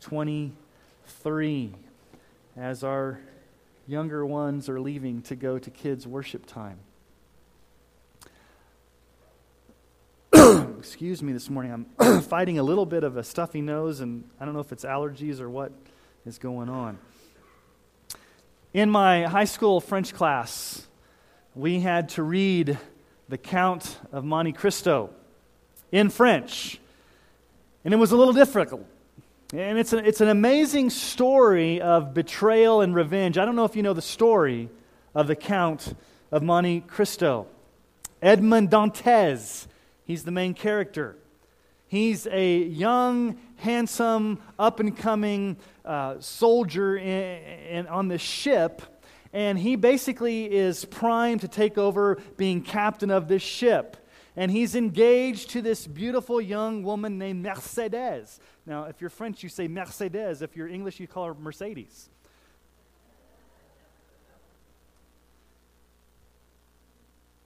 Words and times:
23. 0.00 1.74
As 2.56 2.84
our 2.84 3.20
younger 3.86 4.24
ones 4.26 4.68
are 4.68 4.80
leaving 4.80 5.22
to 5.22 5.34
go 5.34 5.58
to 5.58 5.70
kids' 5.70 6.06
worship 6.06 6.44
time. 6.46 6.78
Excuse 10.78 11.22
me 11.22 11.32
this 11.32 11.48
morning. 11.48 11.86
I'm 11.98 12.20
fighting 12.22 12.58
a 12.58 12.62
little 12.62 12.86
bit 12.86 13.02
of 13.02 13.16
a 13.16 13.24
stuffy 13.24 13.60
nose, 13.60 14.00
and 14.00 14.28
I 14.38 14.44
don't 14.44 14.54
know 14.54 14.60
if 14.60 14.72
it's 14.72 14.84
allergies 14.84 15.40
or 15.40 15.48
what 15.48 15.72
is 16.26 16.38
going 16.38 16.68
on. 16.68 16.98
In 18.74 18.90
my 18.90 19.24
high 19.24 19.46
school 19.46 19.80
French 19.80 20.12
class, 20.12 20.86
we 21.54 21.80
had 21.80 22.10
to 22.10 22.22
read 22.22 22.78
The 23.28 23.38
Count 23.38 23.98
of 24.12 24.24
Monte 24.24 24.52
Cristo 24.52 25.10
in 25.90 26.10
French. 26.10 26.78
And 27.84 27.94
it 27.94 27.96
was 27.96 28.12
a 28.12 28.16
little 28.16 28.34
difficult. 28.34 28.86
And 29.54 29.78
it's, 29.78 29.94
a, 29.94 30.06
it's 30.06 30.20
an 30.20 30.28
amazing 30.28 30.90
story 30.90 31.80
of 31.80 32.12
betrayal 32.12 32.82
and 32.82 32.94
revenge. 32.94 33.38
I 33.38 33.46
don't 33.46 33.56
know 33.56 33.64
if 33.64 33.76
you 33.76 33.82
know 33.82 33.94
the 33.94 34.02
story 34.02 34.68
of 35.14 35.26
the 35.26 35.36
Count 35.36 35.94
of 36.30 36.42
Monte 36.42 36.82
Cristo. 36.82 37.46
Edmond 38.20 38.68
Dantes, 38.68 39.66
he's 40.04 40.24
the 40.24 40.30
main 40.30 40.52
character. 40.52 41.16
He's 41.86 42.26
a 42.26 42.58
young, 42.58 43.38
handsome, 43.56 44.42
up 44.58 44.80
and 44.80 44.94
coming 44.94 45.56
uh, 45.82 46.16
soldier 46.20 46.98
in, 46.98 47.42
in, 47.70 47.86
on 47.86 48.08
this 48.08 48.20
ship, 48.20 48.82
and 49.32 49.58
he 49.58 49.76
basically 49.76 50.44
is 50.44 50.84
primed 50.84 51.40
to 51.40 51.48
take 51.48 51.78
over 51.78 52.18
being 52.36 52.60
captain 52.60 53.10
of 53.10 53.28
this 53.28 53.42
ship 53.42 53.96
and 54.38 54.52
he's 54.52 54.76
engaged 54.76 55.50
to 55.50 55.60
this 55.60 55.84
beautiful 55.84 56.40
young 56.40 56.84
woman 56.84 57.18
named 57.18 57.42
Mercedes. 57.42 58.38
Now, 58.64 58.84
if 58.84 59.00
you're 59.00 59.10
French, 59.10 59.42
you 59.42 59.48
say 59.48 59.66
Mercedes. 59.66 60.42
If 60.42 60.56
you're 60.56 60.68
English, 60.68 61.00
you 61.00 61.08
call 61.08 61.24
her 61.24 61.34
Mercedes. 61.34 62.08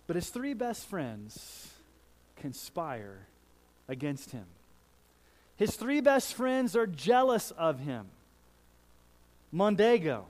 But 0.07 0.17
his 0.17 0.29
three 0.29 0.53
best 0.53 0.87
friends 0.87 1.71
conspire 2.37 3.27
against 3.89 4.33
him. 4.33 4.45
His 5.57 5.77
three 5.77 6.03
best 6.03 6.35
friends 6.35 6.77
are 6.77 6.87
jealous 6.87 7.53
of 7.53 7.81
him. 7.81 8.09
Mondego 9.55 10.25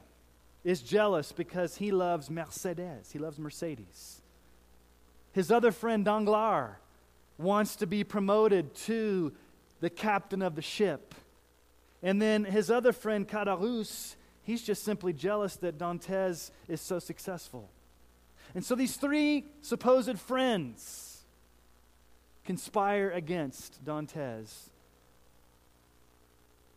is 0.62 0.80
jealous 0.80 1.32
because 1.32 1.78
he 1.78 1.90
loves 1.90 2.30
Mercedes, 2.30 3.10
he 3.10 3.18
loves 3.18 3.40
Mercedes. 3.40 4.21
His 5.32 5.50
other 5.50 5.72
friend, 5.72 6.04
Danglars, 6.04 6.76
wants 7.38 7.76
to 7.76 7.86
be 7.86 8.04
promoted 8.04 8.74
to 8.74 9.32
the 9.80 9.90
captain 9.90 10.42
of 10.42 10.54
the 10.54 10.62
ship. 10.62 11.14
And 12.02 12.20
then 12.20 12.44
his 12.44 12.70
other 12.70 12.92
friend, 12.92 13.26
Caderousse, 13.26 14.16
he's 14.42 14.62
just 14.62 14.84
simply 14.84 15.12
jealous 15.12 15.56
that 15.56 15.78
Dantes 15.78 16.50
is 16.68 16.80
so 16.80 16.98
successful. 16.98 17.68
And 18.54 18.64
so 18.64 18.74
these 18.74 18.96
three 18.96 19.46
supposed 19.62 20.18
friends 20.18 21.22
conspire 22.44 23.10
against 23.10 23.84
Dantes. 23.84 24.68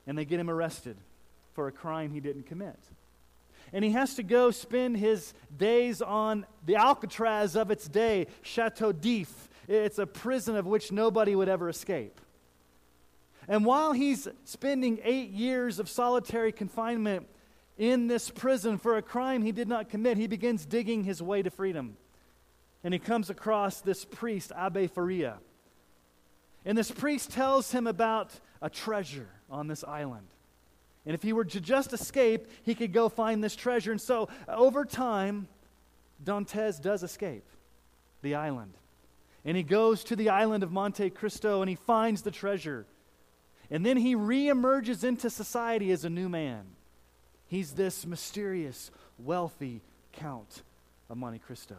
And 0.07 0.17
they 0.17 0.25
get 0.25 0.39
him 0.39 0.49
arrested 0.49 0.97
for 1.53 1.67
a 1.67 1.71
crime 1.71 2.11
he 2.11 2.19
didn't 2.19 2.43
commit 2.43 2.77
and 3.75 3.83
he 3.83 3.91
has 3.91 4.15
to 4.15 4.23
go 4.23 4.51
spend 4.51 4.95
his 4.95 5.33
days 5.57 6.01
on 6.01 6.45
the 6.65 6.77
Alcatraz 6.77 7.57
of 7.57 7.71
its 7.71 7.89
day, 7.89 8.25
Chateau 8.41 8.93
d'If. 8.93 9.49
It's 9.67 9.99
a 9.99 10.07
prison 10.07 10.55
of 10.55 10.65
which 10.65 10.93
nobody 10.93 11.35
would 11.35 11.49
ever 11.49 11.67
escape. 11.67 12.21
And 13.49 13.65
while 13.65 13.91
he's 13.91 14.29
spending 14.45 15.01
eight 15.03 15.29
years 15.29 15.77
of 15.77 15.89
solitary 15.89 16.53
confinement 16.53 17.27
in 17.77 18.07
this 18.07 18.29
prison 18.29 18.77
for 18.77 18.95
a 18.95 19.01
crime 19.01 19.41
he 19.41 19.51
did 19.51 19.67
not 19.67 19.89
commit, 19.89 20.17
he 20.17 20.27
begins 20.27 20.65
digging 20.65 21.03
his 21.03 21.21
way 21.21 21.41
to 21.41 21.49
freedom. 21.49 21.97
And 22.81 22.93
he 22.93 22.99
comes 22.99 23.29
across 23.29 23.81
this 23.81 24.05
priest, 24.05 24.53
Abbe 24.55 24.87
Faria. 24.87 25.39
And 26.63 26.77
this 26.77 26.91
priest 26.91 27.29
tells 27.29 27.73
him 27.73 27.87
about 27.87 28.39
a 28.61 28.69
treasure 28.69 29.27
on 29.49 29.67
this 29.67 29.83
island. 29.83 30.27
And 31.05 31.13
if 31.13 31.21
he 31.21 31.33
were 31.33 31.45
to 31.45 31.61
just 31.61 31.93
escape, 31.93 32.47
he 32.63 32.73
could 32.73 32.91
go 32.91 33.09
find 33.09 33.43
this 33.43 33.55
treasure. 33.55 33.91
And 33.91 34.01
so, 34.01 34.29
uh, 34.47 34.55
over 34.55 34.85
time, 34.85 35.47
Dantes 36.23 36.81
does 36.81 37.03
escape 37.03 37.45
the 38.21 38.35
island. 38.35 38.73
And 39.43 39.55
he 39.55 39.63
goes 39.63 40.03
to 40.05 40.15
the 40.15 40.29
island 40.29 40.63
of 40.63 40.71
Monte 40.71 41.11
Cristo 41.11 41.61
and 41.61 41.69
he 41.69 41.75
finds 41.75 42.23
the 42.23 42.31
treasure. 42.31 42.87
And 43.69 43.85
then 43.85 43.97
he 43.97 44.15
reemerges 44.15 45.03
into 45.03 45.29
society 45.29 45.91
as 45.91 46.05
a 46.05 46.09
new 46.09 46.29
man. 46.29 46.65
He's 47.47 47.73
this 47.73 48.05
mysterious, 48.05 48.89
wealthy 49.19 49.81
Count 50.13 50.63
of 51.09 51.17
Monte 51.17 51.39
Cristo. 51.39 51.75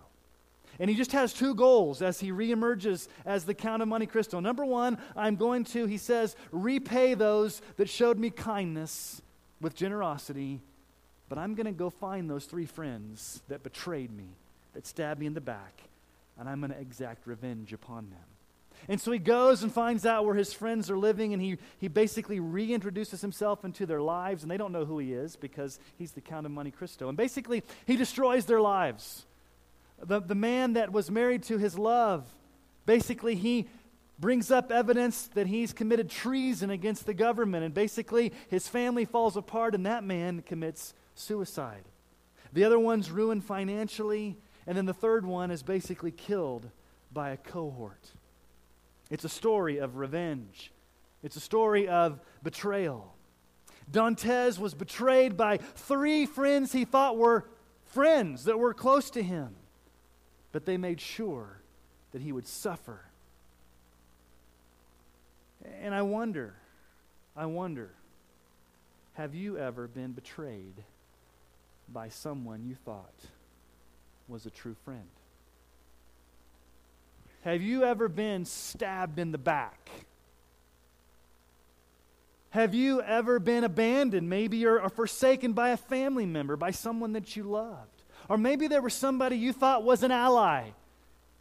And 0.78 0.90
he 0.90 0.96
just 0.96 1.12
has 1.12 1.32
two 1.32 1.54
goals 1.54 2.02
as 2.02 2.20
he 2.20 2.30
reemerges 2.30 3.08
as 3.24 3.44
the 3.44 3.54
Count 3.54 3.82
of 3.82 3.88
Monte 3.88 4.06
Cristo. 4.06 4.40
Number 4.40 4.64
one, 4.64 4.98
I'm 5.14 5.36
going 5.36 5.64
to, 5.64 5.86
he 5.86 5.96
says, 5.96 6.36
repay 6.52 7.14
those 7.14 7.62
that 7.76 7.88
showed 7.88 8.18
me 8.18 8.30
kindness 8.30 9.22
with 9.60 9.74
generosity, 9.74 10.60
but 11.28 11.38
I'm 11.38 11.54
going 11.54 11.66
to 11.66 11.72
go 11.72 11.90
find 11.90 12.28
those 12.28 12.44
three 12.44 12.66
friends 12.66 13.42
that 13.48 13.62
betrayed 13.62 14.12
me, 14.12 14.28
that 14.74 14.86
stabbed 14.86 15.20
me 15.20 15.26
in 15.26 15.34
the 15.34 15.40
back, 15.40 15.82
and 16.38 16.48
I'm 16.48 16.60
going 16.60 16.72
to 16.72 16.78
exact 16.78 17.26
revenge 17.26 17.72
upon 17.72 18.10
them. 18.10 18.18
And 18.88 19.00
so 19.00 19.10
he 19.10 19.18
goes 19.18 19.62
and 19.62 19.72
finds 19.72 20.04
out 20.04 20.26
where 20.26 20.34
his 20.34 20.52
friends 20.52 20.90
are 20.90 20.98
living, 20.98 21.32
and 21.32 21.42
he, 21.42 21.56
he 21.78 21.88
basically 21.88 22.38
reintroduces 22.38 23.20
himself 23.20 23.64
into 23.64 23.86
their 23.86 24.02
lives, 24.02 24.42
and 24.42 24.50
they 24.50 24.58
don't 24.58 24.72
know 24.72 24.84
who 24.84 24.98
he 24.98 25.12
is 25.12 25.34
because 25.34 25.80
he's 25.98 26.12
the 26.12 26.20
Count 26.20 26.44
of 26.44 26.52
Monte 26.52 26.72
Cristo. 26.72 27.08
And 27.08 27.16
basically, 27.16 27.62
he 27.86 27.96
destroys 27.96 28.44
their 28.44 28.60
lives 28.60 29.24
the, 30.02 30.20
the 30.20 30.34
man 30.34 30.74
that 30.74 30.92
was 30.92 31.10
married 31.10 31.42
to 31.44 31.58
his 31.58 31.78
love, 31.78 32.26
basically, 32.84 33.34
he 33.34 33.68
brings 34.18 34.50
up 34.50 34.70
evidence 34.70 35.28
that 35.28 35.46
he's 35.46 35.72
committed 35.72 36.10
treason 36.10 36.70
against 36.70 37.06
the 37.06 37.14
government. 37.14 37.64
And 37.64 37.74
basically, 37.74 38.32
his 38.48 38.68
family 38.68 39.04
falls 39.04 39.36
apart, 39.36 39.74
and 39.74 39.86
that 39.86 40.04
man 40.04 40.42
commits 40.42 40.94
suicide. 41.14 41.84
The 42.52 42.64
other 42.64 42.78
one's 42.78 43.10
ruined 43.10 43.44
financially, 43.44 44.36
and 44.66 44.76
then 44.76 44.86
the 44.86 44.94
third 44.94 45.26
one 45.26 45.50
is 45.50 45.62
basically 45.62 46.12
killed 46.12 46.70
by 47.12 47.30
a 47.30 47.36
cohort. 47.36 48.10
It's 49.10 49.24
a 49.24 49.28
story 49.28 49.78
of 49.78 49.96
revenge, 49.96 50.72
it's 51.22 51.36
a 51.36 51.40
story 51.40 51.88
of 51.88 52.20
betrayal. 52.42 53.12
Dantes 53.88 54.58
was 54.58 54.74
betrayed 54.74 55.36
by 55.36 55.58
three 55.58 56.26
friends 56.26 56.72
he 56.72 56.84
thought 56.84 57.16
were 57.16 57.48
friends 57.84 58.44
that 58.44 58.58
were 58.58 58.74
close 58.74 59.10
to 59.10 59.22
him 59.22 59.54
but 60.56 60.64
they 60.64 60.78
made 60.78 60.98
sure 61.02 61.60
that 62.12 62.22
he 62.22 62.32
would 62.32 62.46
suffer. 62.46 62.98
And 65.82 65.94
I 65.94 66.00
wonder, 66.00 66.54
I 67.36 67.44
wonder, 67.44 67.90
have 69.12 69.34
you 69.34 69.58
ever 69.58 69.86
been 69.86 70.12
betrayed 70.12 70.82
by 71.92 72.08
someone 72.08 72.64
you 72.64 72.74
thought 72.86 73.12
was 74.28 74.46
a 74.46 74.50
true 74.50 74.74
friend? 74.82 75.10
Have 77.42 77.60
you 77.60 77.84
ever 77.84 78.08
been 78.08 78.46
stabbed 78.46 79.18
in 79.18 79.32
the 79.32 79.38
back? 79.38 79.90
Have 82.48 82.74
you 82.74 83.02
ever 83.02 83.38
been 83.38 83.62
abandoned, 83.62 84.30
maybe 84.30 84.64
or, 84.64 84.88
forsaken 84.88 85.52
by 85.52 85.68
a 85.68 85.76
family 85.76 86.24
member, 86.24 86.56
by 86.56 86.70
someone 86.70 87.12
that 87.12 87.36
you 87.36 87.42
loved? 87.42 87.95
Or 88.28 88.36
maybe 88.36 88.68
there 88.68 88.82
was 88.82 88.94
somebody 88.94 89.36
you 89.36 89.52
thought 89.52 89.84
was 89.84 90.02
an 90.02 90.10
ally. 90.10 90.70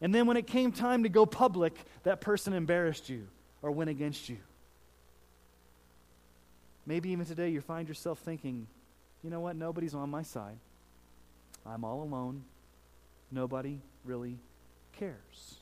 And 0.01 0.13
then 0.13 0.27
when 0.27 0.37
it 0.37 0.45
came 0.45 0.71
time 0.71 1.03
to 1.03 1.09
go 1.09 1.25
public, 1.25 1.73
that 2.03 2.21
person 2.21 2.53
embarrassed 2.53 3.09
you 3.09 3.27
or 3.61 3.71
went 3.71 3.89
against 3.89 4.29
you. 4.29 4.37
Maybe 6.85 7.09
even 7.09 7.25
today 7.25 7.49
you 7.49 7.61
find 7.61 7.87
yourself 7.87 8.19
thinking, 8.19 8.67
you 9.23 9.29
know 9.29 9.39
what? 9.39 9.55
Nobody's 9.55 9.95
on 9.95 10.09
my 10.09 10.21
side. 10.21 10.57
I'm 11.65 11.83
all 11.83 12.03
alone. 12.03 12.43
Nobody 13.31 13.79
really 14.03 14.37
cares. 14.99 15.55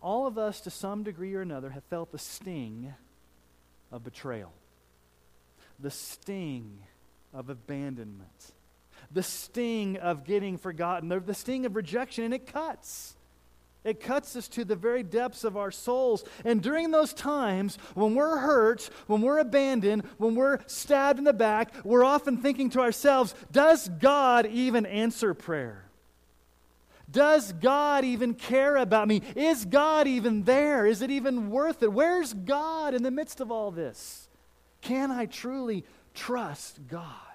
All 0.00 0.26
of 0.28 0.38
us, 0.38 0.60
to 0.60 0.70
some 0.70 1.02
degree 1.02 1.34
or 1.34 1.40
another, 1.40 1.70
have 1.70 1.84
felt 1.84 2.12
the 2.12 2.18
sting 2.18 2.94
of 3.90 4.04
betrayal. 4.04 4.52
the 5.82 5.90
sting 5.90 6.78
of 7.34 7.50
abandonment, 7.50 8.52
the 9.12 9.22
sting 9.22 9.96
of 9.98 10.24
getting 10.24 10.56
forgotten, 10.56 11.08
the 11.08 11.34
sting 11.34 11.66
of 11.66 11.76
rejection, 11.76 12.24
and 12.24 12.34
it 12.34 12.46
cuts. 12.46 13.16
It 13.84 14.00
cuts 14.00 14.36
us 14.36 14.46
to 14.48 14.64
the 14.64 14.76
very 14.76 15.02
depths 15.02 15.42
of 15.42 15.56
our 15.56 15.72
souls. 15.72 16.24
And 16.44 16.62
during 16.62 16.92
those 16.92 17.12
times, 17.12 17.78
when 17.94 18.14
we're 18.14 18.38
hurt, 18.38 18.88
when 19.08 19.22
we're 19.22 19.38
abandoned, 19.38 20.04
when 20.18 20.36
we're 20.36 20.60
stabbed 20.66 21.18
in 21.18 21.24
the 21.24 21.32
back, 21.32 21.74
we're 21.84 22.04
often 22.04 22.36
thinking 22.36 22.70
to 22.70 22.80
ourselves, 22.80 23.34
does 23.50 23.88
God 23.88 24.46
even 24.46 24.86
answer 24.86 25.34
prayer? 25.34 25.84
Does 27.10 27.52
God 27.52 28.04
even 28.04 28.34
care 28.34 28.76
about 28.76 29.08
me? 29.08 29.20
Is 29.34 29.64
God 29.64 30.06
even 30.06 30.44
there? 30.44 30.86
Is 30.86 31.02
it 31.02 31.10
even 31.10 31.50
worth 31.50 31.82
it? 31.82 31.92
Where's 31.92 32.32
God 32.32 32.94
in 32.94 33.02
the 33.02 33.10
midst 33.10 33.40
of 33.40 33.50
all 33.50 33.72
this? 33.72 34.28
Can 34.80 35.10
I 35.10 35.26
truly 35.26 35.84
trust 36.14 36.78
God? 36.88 37.31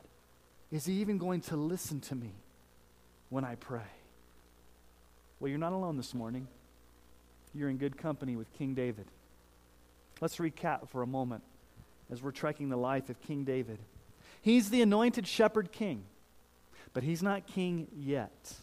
Is 0.71 0.85
He 0.85 0.93
even 0.93 1.17
going 1.17 1.41
to 1.41 1.55
listen 1.55 1.99
to 2.01 2.15
me 2.15 2.31
when 3.29 3.43
I 3.43 3.55
pray? 3.55 3.81
Well, 5.39 5.49
you're 5.49 5.59
not 5.59 5.73
alone 5.73 5.97
this 5.97 6.13
morning. 6.13 6.47
You're 7.53 7.69
in 7.69 7.77
good 7.77 7.97
company 7.97 8.35
with 8.35 8.51
King 8.53 8.73
David. 8.73 9.05
Let's 10.19 10.37
recap 10.37 10.89
for 10.89 11.03
a 11.03 11.07
moment 11.07 11.43
as 12.11 12.21
we're 12.21 12.31
tracking 12.31 12.69
the 12.69 12.77
life 12.77 13.09
of 13.09 13.21
King 13.21 13.43
David. 13.43 13.79
He's 14.41 14.69
the 14.69 14.81
anointed 14.81 15.27
shepherd 15.27 15.71
king, 15.71 16.03
but 16.93 17.03
he's 17.03 17.21
not 17.21 17.47
king 17.47 17.87
yet. 17.97 18.53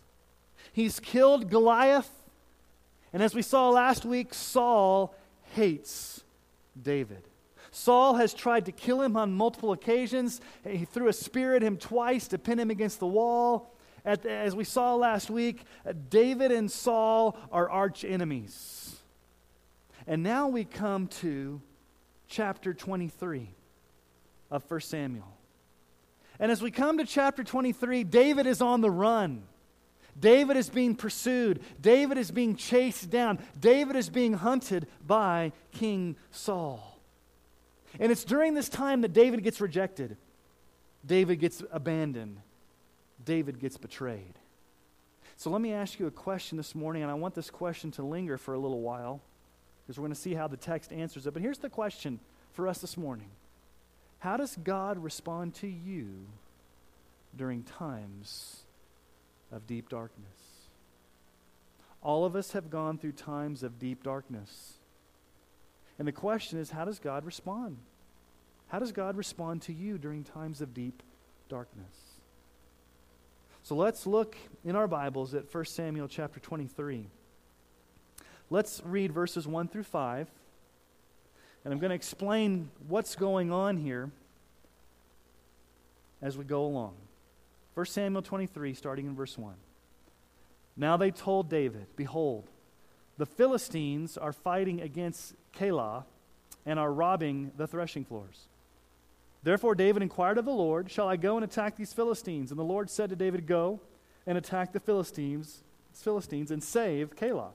He's 0.73 0.99
killed 0.99 1.51
Goliath, 1.51 2.11
and 3.13 3.23
as 3.23 3.35
we 3.35 3.43
saw 3.43 3.71
last 3.71 4.05
week, 4.05 4.35
Saul 4.35 5.15
hates 5.53 6.23
David. 6.81 7.23
Saul 7.75 8.15
has 8.15 8.33
tried 8.33 8.67
to 8.67 8.73
kill 8.73 9.03
him 9.03 9.17
on 9.17 9.35
multiple 9.35 9.73
occasions. 9.73 10.41
He 10.65 10.85
threw 10.85 11.09
a 11.09 11.13
spear 11.13 11.57
at 11.57 11.63
him 11.63 11.77
twice 11.77 12.29
to 12.29 12.39
pin 12.39 12.61
him 12.61 12.71
against 12.71 13.01
the 13.01 13.07
wall. 13.07 13.75
As 14.05 14.55
we 14.55 14.63
saw 14.63 14.95
last 14.95 15.29
week, 15.29 15.65
uh, 15.85 15.93
David 16.09 16.53
and 16.53 16.71
Saul 16.71 17.37
are 17.51 17.69
arch 17.69 18.05
enemies. 18.05 18.97
And 20.07 20.23
now 20.23 20.47
we 20.47 20.65
come 20.65 21.09
to 21.09 21.61
chapter 22.29 22.75
23 22.75 23.51
of 24.53 24.71
1 24.71 24.81
Samuel. 24.81 25.37
And 26.39 26.53
as 26.53 26.63
we 26.63 26.71
come 26.71 26.99
to 26.99 27.05
chapter 27.05 27.43
23, 27.43 28.05
David 28.05 28.47
is 28.47 28.61
on 28.61 28.83
the 28.83 28.91
run. 28.91 29.43
David 30.19 30.57
is 30.57 30.69
being 30.69 30.95
pursued. 30.95 31.61
David 31.81 32.19
is 32.19 32.31
being 32.31 32.55
chased 32.55 33.11
down. 33.11 33.41
David 33.59 33.97
is 33.97 34.11
being 34.11 34.35
hunted 34.35 34.87
by 35.05 35.51
King 35.73 36.15
Saul. 36.31 36.94
And 38.01 38.11
it's 38.11 38.25
during 38.25 38.55
this 38.55 38.69
time 38.69 39.03
that 39.03 39.13
David 39.13 39.43
gets 39.43 39.61
rejected. 39.61 40.17
David 41.07 41.39
gets 41.39 41.63
abandoned. 41.71 42.39
David 43.25 43.61
gets 43.61 43.77
betrayed. 43.77 44.35
So 45.37 45.51
let 45.51 45.61
me 45.61 45.73
ask 45.73 45.99
you 45.99 46.07
a 46.07 46.11
question 46.11 46.57
this 46.57 46.75
morning, 46.75 47.03
and 47.03 47.11
I 47.11 47.15
want 47.15 47.35
this 47.35 47.51
question 47.51 47.91
to 47.93 48.03
linger 48.03 48.39
for 48.39 48.55
a 48.55 48.59
little 48.59 48.81
while 48.81 49.21
because 49.83 49.99
we're 49.99 50.05
going 50.05 50.15
to 50.15 50.21
see 50.21 50.35
how 50.35 50.49
the 50.49 50.57
text 50.57 50.93
answers 50.93 51.27
it. 51.27 51.35
But 51.35 51.43
here's 51.43 51.59
the 51.59 51.69
question 51.69 52.21
for 52.53 52.69
us 52.69 52.79
this 52.79 52.97
morning 52.97 53.31
How 54.21 54.37
does 54.37 54.57
God 54.57 55.03
respond 55.03 55.55
to 55.57 55.67
you 55.67 56.27
during 57.37 57.63
times 57.63 58.63
of 59.53 59.67
deep 59.67 59.89
darkness? 59.89 60.29
All 62.03 62.25
of 62.25 62.37
us 62.37 62.53
have 62.53 62.71
gone 62.71 62.99
through 62.99 63.13
times 63.13 63.63
of 63.63 63.79
deep 63.79 64.03
darkness. 64.03 64.75
And 65.99 66.09
the 66.09 66.13
question 66.13 66.59
is, 66.59 66.71
how 66.71 66.85
does 66.85 66.99
God 66.99 67.25
respond? 67.25 67.79
How 68.69 68.79
does 68.79 68.93
God 68.93 69.17
respond 69.17 69.63
to 69.63 69.73
you 69.73 69.99
during 69.99 70.25
times 70.25 70.61
of 70.61 70.75
deep 70.75 71.03
darkness? 71.49 71.95
So 73.63 73.75
let's 73.77 74.07
look 74.07 74.37
in 74.65 74.77
our 74.77 74.89
Bibles 74.89 75.35
at 75.35 75.53
1 75.53 75.65
Samuel 75.67 76.09
chapter 76.09 76.41
23. 76.41 77.07
Let's 78.51 78.83
read 78.85 79.13
verses 79.13 79.47
1 79.47 79.69
through 79.69 79.85
5. 79.85 80.29
And 81.65 81.73
I'm 81.73 81.79
going 81.79 81.91
to 81.91 81.95
explain 81.95 82.71
what's 82.89 83.17
going 83.17 83.51
on 83.51 83.79
here 83.79 84.11
as 86.21 86.37
we 86.37 86.45
go 86.45 86.67
along. 86.67 86.95
1 87.75 87.87
Samuel 87.87 88.23
23, 88.23 88.75
starting 88.75 89.07
in 89.07 89.15
verse 89.15 89.39
1. 89.39 89.55
Now 90.77 90.97
they 90.97 91.11
told 91.11 91.49
David, 91.49 91.87
Behold, 91.97 92.49
the 93.17 93.27
Philistines 93.27 94.17
are 94.17 94.33
fighting 94.33 94.81
against 94.81 95.35
Keilah 95.57 96.05
and 96.67 96.79
are 96.79 96.93
robbing 96.93 97.53
the 97.57 97.67
threshing 97.67 98.05
floors. 98.05 98.47
Therefore, 99.43 99.75
David 99.75 100.03
inquired 100.03 100.39
of 100.39 100.47
the 100.47 100.53
Lord, 100.53 100.91
Shall 100.91 101.09
I 101.09 101.17
go 101.17 101.37
and 101.37 101.45
attack 101.45 101.77
these 101.77 101.93
Philistines? 101.93 102.51
And 102.51 102.59
the 102.59 102.65
Lord 102.65 102.89
said 102.91 103.11
to 103.11 103.17
David, 103.17 103.47
Go 103.47 103.81
and 104.27 104.39
attack 104.39 104.73
the 104.73 104.81
Philistines, 104.81 105.63
Philistines 105.93 106.51
and 106.51 106.63
save 106.63 107.15
Keilah. 107.15 107.51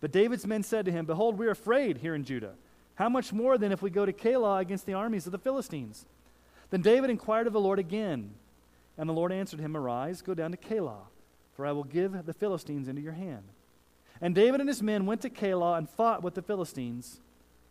But 0.00 0.12
David's 0.12 0.46
men 0.46 0.62
said 0.62 0.84
to 0.84 0.92
him, 0.92 1.06
Behold, 1.06 1.38
we 1.38 1.46
are 1.46 1.52
afraid 1.52 1.98
here 1.98 2.14
in 2.14 2.24
Judah. 2.24 2.52
How 2.96 3.08
much 3.08 3.32
more 3.32 3.58
then 3.58 3.72
if 3.72 3.82
we 3.82 3.90
go 3.90 4.06
to 4.06 4.12
Keilah 4.12 4.60
against 4.60 4.86
the 4.86 4.94
armies 4.94 5.26
of 5.26 5.32
the 5.32 5.38
Philistines? 5.38 6.04
Then 6.70 6.82
David 6.82 7.10
inquired 7.10 7.46
of 7.46 7.52
the 7.52 7.60
Lord 7.60 7.78
again. 7.78 8.34
And 8.98 9.08
the 9.08 9.14
Lord 9.14 9.32
answered 9.32 9.60
him, 9.60 9.76
Arise, 9.76 10.22
go 10.22 10.34
down 10.34 10.50
to 10.52 10.56
Keilah, 10.56 11.06
for 11.54 11.66
I 11.66 11.72
will 11.72 11.84
give 11.84 12.26
the 12.26 12.32
Philistines 12.32 12.88
into 12.88 13.02
your 13.02 13.12
hand. 13.12 13.44
And 14.20 14.34
David 14.34 14.60
and 14.60 14.68
his 14.68 14.82
men 14.82 15.06
went 15.06 15.20
to 15.22 15.30
Keilah 15.30 15.78
and 15.78 15.88
fought 15.88 16.22
with 16.22 16.34
the 16.34 16.42
Philistines 16.42 17.20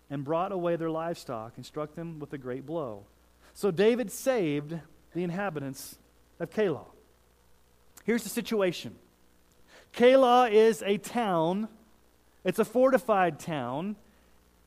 and 0.09 0.23
brought 0.23 0.51
away 0.51 0.75
their 0.75 0.89
livestock 0.89 1.53
and 1.55 1.65
struck 1.65 1.95
them 1.95 2.19
with 2.19 2.33
a 2.33 2.37
great 2.37 2.65
blow. 2.65 3.05
So 3.53 3.71
David 3.71 4.11
saved 4.11 4.77
the 5.13 5.23
inhabitants 5.23 5.97
of 6.39 6.51
Keilah. 6.51 6.85
Here's 8.03 8.23
the 8.23 8.29
situation 8.29 8.95
Keilah 9.93 10.51
is 10.51 10.83
a 10.85 10.97
town, 10.97 11.67
it's 12.43 12.59
a 12.59 12.65
fortified 12.65 13.39
town. 13.39 13.95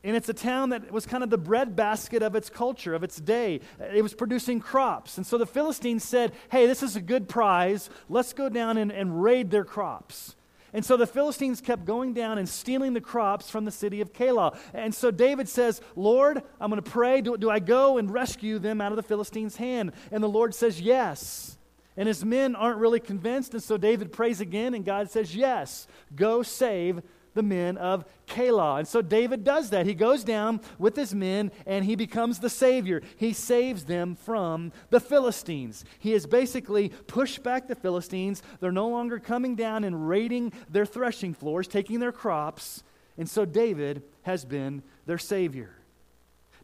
And 0.01 0.15
it's 0.15 0.29
a 0.29 0.33
town 0.33 0.69
that 0.69 0.93
was 0.93 1.05
kind 1.05 1.25
of 1.25 1.29
the 1.29 1.37
breadbasket 1.37 2.23
of 2.23 2.33
its 2.33 2.49
culture, 2.49 2.93
of 2.93 3.03
its 3.03 3.17
day. 3.17 3.59
It 3.93 4.01
was 4.01 4.13
producing 4.13 4.61
crops. 4.61 5.17
And 5.17 5.27
so 5.27 5.37
the 5.37 5.45
Philistines 5.45 6.05
said, 6.05 6.31
Hey, 6.49 6.67
this 6.67 6.81
is 6.81 6.95
a 6.95 7.01
good 7.01 7.27
prize. 7.27 7.89
Let's 8.07 8.31
go 8.31 8.47
down 8.47 8.77
and, 8.77 8.93
and 8.93 9.21
raid 9.21 9.51
their 9.51 9.65
crops. 9.65 10.37
And 10.73 10.85
so 10.85 10.97
the 10.97 11.07
Philistines 11.07 11.61
kept 11.61 11.85
going 11.85 12.13
down 12.13 12.37
and 12.37 12.47
stealing 12.47 12.93
the 12.93 13.01
crops 13.01 13.49
from 13.49 13.65
the 13.65 13.71
city 13.71 14.01
of 14.01 14.13
Keilah. 14.13 14.57
And 14.73 14.93
so 14.93 15.11
David 15.11 15.49
says, 15.49 15.81
Lord, 15.95 16.43
I'm 16.59 16.69
going 16.69 16.81
to 16.81 16.89
pray. 16.89 17.21
Do, 17.21 17.37
do 17.37 17.49
I 17.49 17.59
go 17.59 17.97
and 17.97 18.11
rescue 18.11 18.59
them 18.59 18.81
out 18.81 18.91
of 18.91 18.95
the 18.95 19.03
Philistines' 19.03 19.55
hand? 19.55 19.93
And 20.11 20.23
the 20.23 20.29
Lord 20.29 20.53
says, 20.53 20.79
Yes. 20.79 21.57
And 21.97 22.07
his 22.07 22.23
men 22.23 22.55
aren't 22.55 22.77
really 22.77 23.01
convinced. 23.01 23.53
And 23.53 23.61
so 23.61 23.75
David 23.75 24.13
prays 24.13 24.39
again, 24.39 24.73
and 24.73 24.85
God 24.85 25.09
says, 25.09 25.35
Yes, 25.35 25.87
go 26.15 26.43
save 26.43 27.01
the 27.33 27.43
men 27.43 27.77
of 27.77 28.05
Keilah. 28.27 28.79
And 28.79 28.87
so 28.87 29.01
David 29.01 29.43
does 29.43 29.69
that. 29.71 29.85
He 29.85 29.93
goes 29.93 30.23
down 30.23 30.61
with 30.77 30.95
his 30.95 31.13
men 31.13 31.51
and 31.65 31.85
he 31.85 31.95
becomes 31.95 32.39
the 32.39 32.49
Savior. 32.49 33.01
He 33.17 33.33
saves 33.33 33.85
them 33.85 34.15
from 34.15 34.71
the 34.89 34.99
Philistines. 34.99 35.85
He 35.99 36.11
has 36.11 36.25
basically 36.25 36.89
pushed 36.89 37.43
back 37.43 37.67
the 37.67 37.75
Philistines. 37.75 38.41
They're 38.59 38.71
no 38.71 38.89
longer 38.89 39.19
coming 39.19 39.55
down 39.55 39.83
and 39.83 40.07
raiding 40.07 40.53
their 40.69 40.85
threshing 40.85 41.33
floors, 41.33 41.67
taking 41.67 41.99
their 41.99 42.11
crops. 42.11 42.83
And 43.17 43.29
so 43.29 43.45
David 43.45 44.03
has 44.23 44.45
been 44.45 44.83
their 45.05 45.17
Savior. 45.17 45.71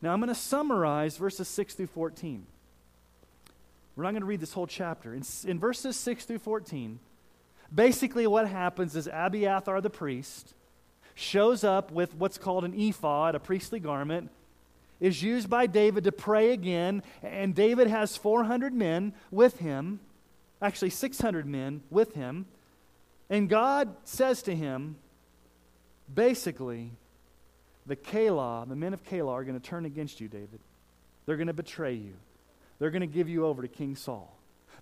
Now 0.02 0.14
I'm 0.14 0.20
going 0.20 0.30
to 0.30 0.36
summarize 0.36 1.18
verses 1.18 1.48
6 1.48 1.76
through 1.76 1.88
14. 1.88 2.46
We're 3.96 4.04
not 4.04 4.12
going 4.12 4.22
to 4.22 4.28
read 4.28 4.42
this 4.42 4.54
whole 4.54 4.68
chapter. 4.68 5.14
In, 5.14 5.24
in 5.46 5.60
verses 5.60 5.96
6 5.98 6.26
through 6.26 6.40
14, 6.40 7.00
basically 7.74 8.28
what 8.28 8.48
happens 8.48 8.96
is 8.96 9.08
Abiathar 9.12 9.82
the 9.82 9.90
priest 9.90 10.54
shows 11.16 11.64
up 11.64 11.92
with 11.92 12.14
what's 12.16 12.38
called 12.38 12.66
an 12.66 12.74
ephod, 12.80 13.36
a 13.36 13.40
priestly 13.40 13.80
garment, 13.80 14.30
is 15.00 15.22
used 15.22 15.50
by 15.50 15.66
David 15.68 16.04
to 16.04 16.12
pray 16.12 16.52
again, 16.52 17.04
and 17.24 17.56
David 17.56 17.88
has 17.88 18.18
400 18.18 18.74
men 18.74 19.14
with 19.32 19.60
him, 19.60 20.00
actually 20.62 20.90
600 20.90 21.46
men 21.46 21.82
with 21.90 22.14
him, 22.16 22.46
and 23.30 23.50
God 23.50 23.96
says 24.04 24.42
to 24.44 24.56
him, 24.56 24.98
basically, 26.14 26.92
the 27.86 27.96
Keilah, 27.96 28.68
the 28.68 28.76
men 28.76 28.94
of 28.94 29.04
Keilah, 29.04 29.32
are 29.32 29.44
going 29.44 29.60
to 29.60 29.66
turn 29.66 29.86
against 29.86 30.22
you, 30.22 30.28
David. 30.28 30.60
They're 31.26 31.38
going 31.38 31.48
to 31.48 31.54
betray 31.54 31.94
you. 31.94 32.14
They're 32.80 32.92
going 32.92 33.02
to 33.02 33.08
give 33.08 33.30
you 33.30 33.46
over 33.46 33.62
to 33.62 33.68
King 33.68 33.96
Saul. 33.96 34.35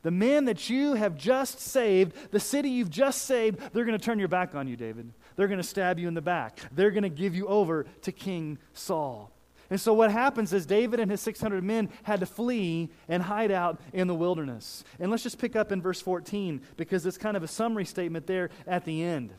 The 0.03 0.11
men 0.11 0.45
that 0.45 0.69
you 0.69 0.93
have 0.93 1.17
just 1.17 1.59
saved, 1.59 2.31
the 2.31 2.39
city 2.39 2.69
you've 2.69 2.89
just 2.89 3.23
saved, 3.23 3.59
they're 3.73 3.85
going 3.85 3.97
to 3.97 4.03
turn 4.03 4.19
your 4.19 4.27
back 4.27 4.53
on 4.53 4.67
you, 4.67 4.75
David. 4.75 5.11
They're 5.35 5.47
going 5.47 5.61
to 5.61 5.67
stab 5.67 5.97
you 5.97 6.07
in 6.07 6.13
the 6.13 6.21
back. 6.21 6.59
They're 6.73 6.91
going 6.91 7.03
to 7.03 7.09
give 7.09 7.33
you 7.35 7.47
over 7.47 7.85
to 8.01 8.11
King 8.11 8.59
Saul. 8.73 9.31
And 9.69 9.79
so 9.79 9.93
what 9.93 10.11
happens 10.11 10.53
is 10.53 10.65
David 10.65 10.99
and 10.99 11.09
his 11.09 11.21
600 11.21 11.63
men 11.63 11.89
had 12.03 12.19
to 12.19 12.25
flee 12.25 12.89
and 13.07 13.23
hide 13.23 13.49
out 13.49 13.79
in 13.93 14.07
the 14.07 14.13
wilderness. 14.13 14.83
And 14.99 15.09
let's 15.09 15.23
just 15.23 15.39
pick 15.39 15.55
up 15.55 15.71
in 15.71 15.81
verse 15.81 16.01
14 16.01 16.61
because 16.75 17.05
it's 17.05 17.17
kind 17.17 17.37
of 17.37 17.43
a 17.43 17.47
summary 17.47 17.85
statement 17.85 18.27
there 18.27 18.49
at 18.67 18.85
the 18.85 19.01
end. 19.01 19.33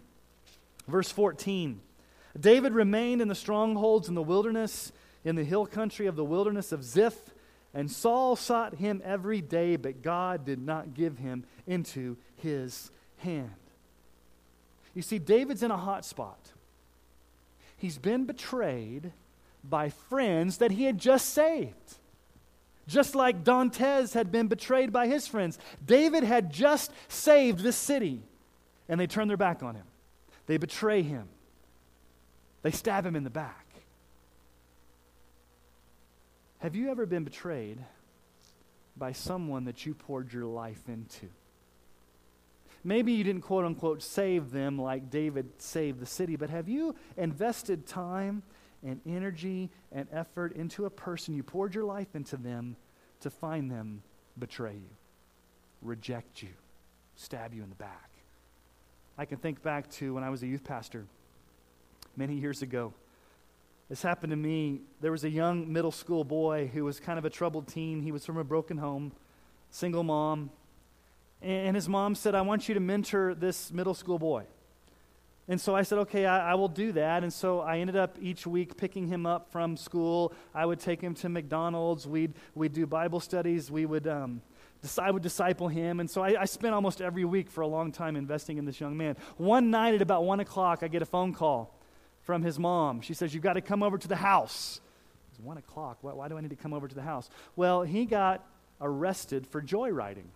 Verse 0.88 1.10
14 1.10 1.80
David 2.38 2.72
remained 2.72 3.22
in 3.22 3.28
the 3.28 3.34
strongholds 3.34 4.08
in 4.08 4.14
the 4.14 4.22
wilderness, 4.22 4.92
in 5.24 5.36
the 5.36 5.44
hill 5.44 5.66
country 5.66 6.06
of 6.06 6.16
the 6.16 6.24
wilderness 6.24 6.72
of 6.72 6.82
Ziph 6.82 7.33
And 7.74 7.90
Saul 7.90 8.36
sought 8.36 8.76
him 8.76 9.02
every 9.04 9.40
day, 9.40 9.76
but 9.76 10.00
God 10.02 10.46
did 10.46 10.60
not 10.60 10.94
give 10.94 11.18
him 11.18 11.44
into 11.66 12.16
his 12.36 12.90
hand. 13.18 13.50
You 14.94 15.02
see, 15.02 15.18
David's 15.18 15.64
in 15.64 15.72
a 15.72 15.76
hot 15.76 16.04
spot. 16.04 16.38
He's 17.76 17.98
been 17.98 18.26
betrayed 18.26 19.12
by 19.68 19.88
friends 19.88 20.58
that 20.58 20.70
he 20.70 20.84
had 20.84 20.98
just 20.98 21.30
saved. 21.30 21.96
Just 22.86 23.14
like 23.14 23.44
Dantes 23.44 24.12
had 24.12 24.30
been 24.30 24.46
betrayed 24.46 24.92
by 24.92 25.08
his 25.08 25.26
friends. 25.26 25.58
David 25.84 26.22
had 26.22 26.52
just 26.52 26.92
saved 27.08 27.60
this 27.60 27.76
city, 27.76 28.22
and 28.88 29.00
they 29.00 29.06
turn 29.06 29.26
their 29.26 29.36
back 29.36 29.62
on 29.62 29.74
him. 29.74 29.86
They 30.46 30.58
betray 30.58 31.02
him, 31.02 31.28
they 32.62 32.70
stab 32.70 33.04
him 33.04 33.16
in 33.16 33.24
the 33.24 33.30
back. 33.30 33.63
Have 36.58 36.74
you 36.74 36.90
ever 36.90 37.06
been 37.06 37.24
betrayed 37.24 37.78
by 38.96 39.12
someone 39.12 39.64
that 39.64 39.84
you 39.84 39.94
poured 39.94 40.32
your 40.32 40.46
life 40.46 40.88
into? 40.88 41.28
Maybe 42.82 43.12
you 43.12 43.24
didn't 43.24 43.42
quote 43.42 43.64
unquote 43.64 44.02
save 44.02 44.50
them 44.50 44.78
like 44.78 45.10
David 45.10 45.48
saved 45.58 46.00
the 46.00 46.06
city, 46.06 46.36
but 46.36 46.50
have 46.50 46.68
you 46.68 46.94
invested 47.16 47.86
time 47.86 48.42
and 48.84 49.00
energy 49.06 49.70
and 49.90 50.06
effort 50.12 50.52
into 50.52 50.84
a 50.84 50.90
person, 50.90 51.34
you 51.34 51.42
poured 51.42 51.74
your 51.74 51.84
life 51.84 52.14
into 52.14 52.36
them 52.36 52.76
to 53.20 53.30
find 53.30 53.70
them 53.70 54.02
betray 54.38 54.74
you, 54.74 54.90
reject 55.80 56.42
you, 56.42 56.50
stab 57.16 57.54
you 57.54 57.62
in 57.62 57.70
the 57.70 57.74
back. 57.76 58.10
I 59.16 59.24
can 59.24 59.38
think 59.38 59.62
back 59.62 59.90
to 59.92 60.14
when 60.14 60.24
I 60.24 60.30
was 60.30 60.42
a 60.42 60.46
youth 60.46 60.64
pastor 60.64 61.06
many 62.16 62.34
years 62.34 62.62
ago. 62.62 62.92
This 63.88 64.02
happened 64.02 64.30
to 64.30 64.36
me. 64.36 64.80
There 65.00 65.12
was 65.12 65.24
a 65.24 65.30
young 65.30 65.70
middle 65.70 65.92
school 65.92 66.24
boy 66.24 66.70
who 66.72 66.84
was 66.84 67.00
kind 67.00 67.18
of 67.18 67.24
a 67.24 67.30
troubled 67.30 67.68
teen. 67.68 68.00
He 68.00 68.12
was 68.12 68.24
from 68.24 68.38
a 68.38 68.44
broken 68.44 68.78
home, 68.78 69.12
single 69.70 70.02
mom. 70.02 70.50
And 71.42 71.76
his 71.76 71.88
mom 71.88 72.14
said, 72.14 72.34
I 72.34 72.40
want 72.40 72.68
you 72.68 72.74
to 72.74 72.80
mentor 72.80 73.34
this 73.34 73.70
middle 73.70 73.92
school 73.92 74.18
boy. 74.18 74.44
And 75.46 75.60
so 75.60 75.76
I 75.76 75.82
said, 75.82 75.98
okay, 75.98 76.24
I, 76.24 76.52
I, 76.52 76.54
will 76.54 76.68
do 76.68 76.92
that. 76.92 77.22
And 77.22 77.30
so 77.30 77.60
I 77.60 77.80
ended 77.80 77.96
up 77.96 78.16
each 78.18 78.46
week 78.46 78.78
picking 78.78 79.06
him 79.08 79.26
up 79.26 79.52
from 79.52 79.76
school. 79.76 80.32
I 80.54 80.64
would 80.64 80.80
take 80.80 81.02
him 81.02 81.14
to 81.16 81.28
McDonald's. 81.28 82.06
We'd, 82.06 82.32
we'd 82.54 82.72
do 82.72 82.86
Bible 82.86 83.20
studies. 83.20 83.70
We 83.70 83.84
would, 83.84 84.06
um, 84.06 84.40
I 84.98 85.10
would 85.10 85.22
disciple 85.22 85.68
him. 85.68 86.00
And 86.00 86.10
so 86.10 86.22
I, 86.22 86.40
I 86.40 86.44
spent 86.46 86.74
almost 86.74 87.02
every 87.02 87.26
week 87.26 87.50
for 87.50 87.60
a 87.60 87.66
long 87.66 87.92
time 87.92 88.16
investing 88.16 88.56
in 88.56 88.64
this 88.64 88.80
young 88.80 88.96
man. 88.96 89.18
One 89.36 89.70
night 89.70 89.92
at 89.92 90.00
about 90.00 90.24
1 90.24 90.40
o'clock, 90.40 90.78
I 90.82 90.88
get 90.88 91.02
a 91.02 91.06
phone 91.06 91.34
call 91.34 91.73
from 92.24 92.42
his 92.42 92.58
mom. 92.58 93.00
She 93.00 93.14
says, 93.14 93.32
You've 93.32 93.42
got 93.42 93.54
to 93.54 93.60
come 93.60 93.82
over 93.82 93.96
to 93.96 94.08
the 94.08 94.16
house. 94.16 94.80
It's 95.30 95.40
1 95.40 95.56
o'clock. 95.58 95.98
Why, 96.00 96.12
why 96.12 96.28
do 96.28 96.36
I 96.36 96.40
need 96.40 96.50
to 96.50 96.56
come 96.56 96.72
over 96.72 96.88
to 96.88 96.94
the 96.94 97.02
house? 97.02 97.30
Well, 97.56 97.82
he 97.82 98.04
got 98.04 98.44
arrested 98.80 99.46
for 99.46 99.62
joyriding. 99.62 100.26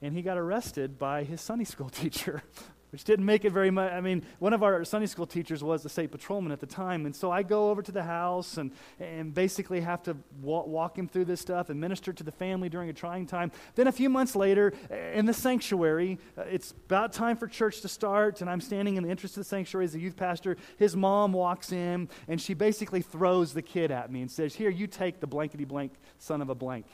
And 0.00 0.14
he 0.14 0.22
got 0.22 0.38
arrested 0.38 0.98
by 0.98 1.24
his 1.24 1.40
Sunday 1.40 1.64
school 1.64 1.88
teacher 1.90 2.42
which 2.90 3.04
didn't 3.04 3.24
make 3.24 3.44
it 3.44 3.50
very 3.52 3.70
much. 3.70 3.92
I 3.92 4.00
mean, 4.00 4.24
one 4.38 4.52
of 4.52 4.62
our 4.62 4.84
Sunday 4.84 5.06
school 5.06 5.26
teachers 5.26 5.62
was 5.62 5.82
the 5.82 5.88
state 5.88 6.10
patrolman 6.10 6.52
at 6.52 6.60
the 6.60 6.66
time. 6.66 7.06
And 7.06 7.14
so 7.14 7.30
I 7.30 7.42
go 7.42 7.70
over 7.70 7.82
to 7.82 7.92
the 7.92 8.02
house 8.02 8.56
and, 8.56 8.72
and 8.98 9.34
basically 9.34 9.80
have 9.80 10.02
to 10.04 10.16
walk, 10.40 10.66
walk 10.66 10.98
him 10.98 11.06
through 11.06 11.26
this 11.26 11.40
stuff 11.40 11.68
and 11.68 11.80
minister 11.80 12.12
to 12.12 12.24
the 12.24 12.32
family 12.32 12.68
during 12.68 12.88
a 12.88 12.92
trying 12.92 13.26
time. 13.26 13.52
Then 13.74 13.86
a 13.88 13.92
few 13.92 14.08
months 14.08 14.34
later, 14.34 14.72
in 15.12 15.26
the 15.26 15.34
sanctuary, 15.34 16.18
uh, 16.36 16.42
it's 16.42 16.72
about 16.86 17.12
time 17.12 17.36
for 17.36 17.46
church 17.46 17.80
to 17.82 17.88
start, 17.88 18.40
and 18.40 18.48
I'm 18.48 18.60
standing 18.60 18.96
in 18.96 19.02
the 19.02 19.10
entrance 19.10 19.36
of 19.36 19.42
the 19.42 19.48
sanctuary 19.48 19.84
as 19.84 19.94
a 19.94 20.00
youth 20.00 20.16
pastor. 20.16 20.56
His 20.78 20.96
mom 20.96 21.32
walks 21.32 21.72
in, 21.72 22.08
and 22.26 22.40
she 22.40 22.54
basically 22.54 23.02
throws 23.02 23.52
the 23.52 23.62
kid 23.62 23.90
at 23.90 24.10
me 24.10 24.22
and 24.22 24.30
says, 24.30 24.54
Here, 24.54 24.70
you 24.70 24.86
take 24.86 25.20
the 25.20 25.26
blankety 25.26 25.64
blank 25.64 25.92
son 26.18 26.40
of 26.40 26.48
a 26.48 26.54
blank 26.54 26.86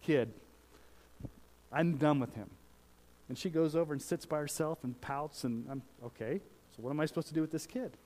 kid. 0.00 0.32
I'm 1.70 1.96
done 1.96 2.20
with 2.20 2.34
him. 2.34 2.50
And 3.32 3.38
she 3.38 3.48
goes 3.48 3.74
over 3.74 3.94
and 3.94 4.02
sits 4.02 4.26
by 4.26 4.36
herself 4.36 4.84
and 4.84 5.00
pouts, 5.00 5.44
and 5.44 5.64
I'm, 5.70 5.80
okay, 6.04 6.38
so 6.76 6.82
what 6.82 6.90
am 6.90 7.00
I 7.00 7.06
supposed 7.06 7.28
to 7.28 7.32
do 7.32 7.40
with 7.40 7.50
this 7.50 7.66
kid? 7.66 7.96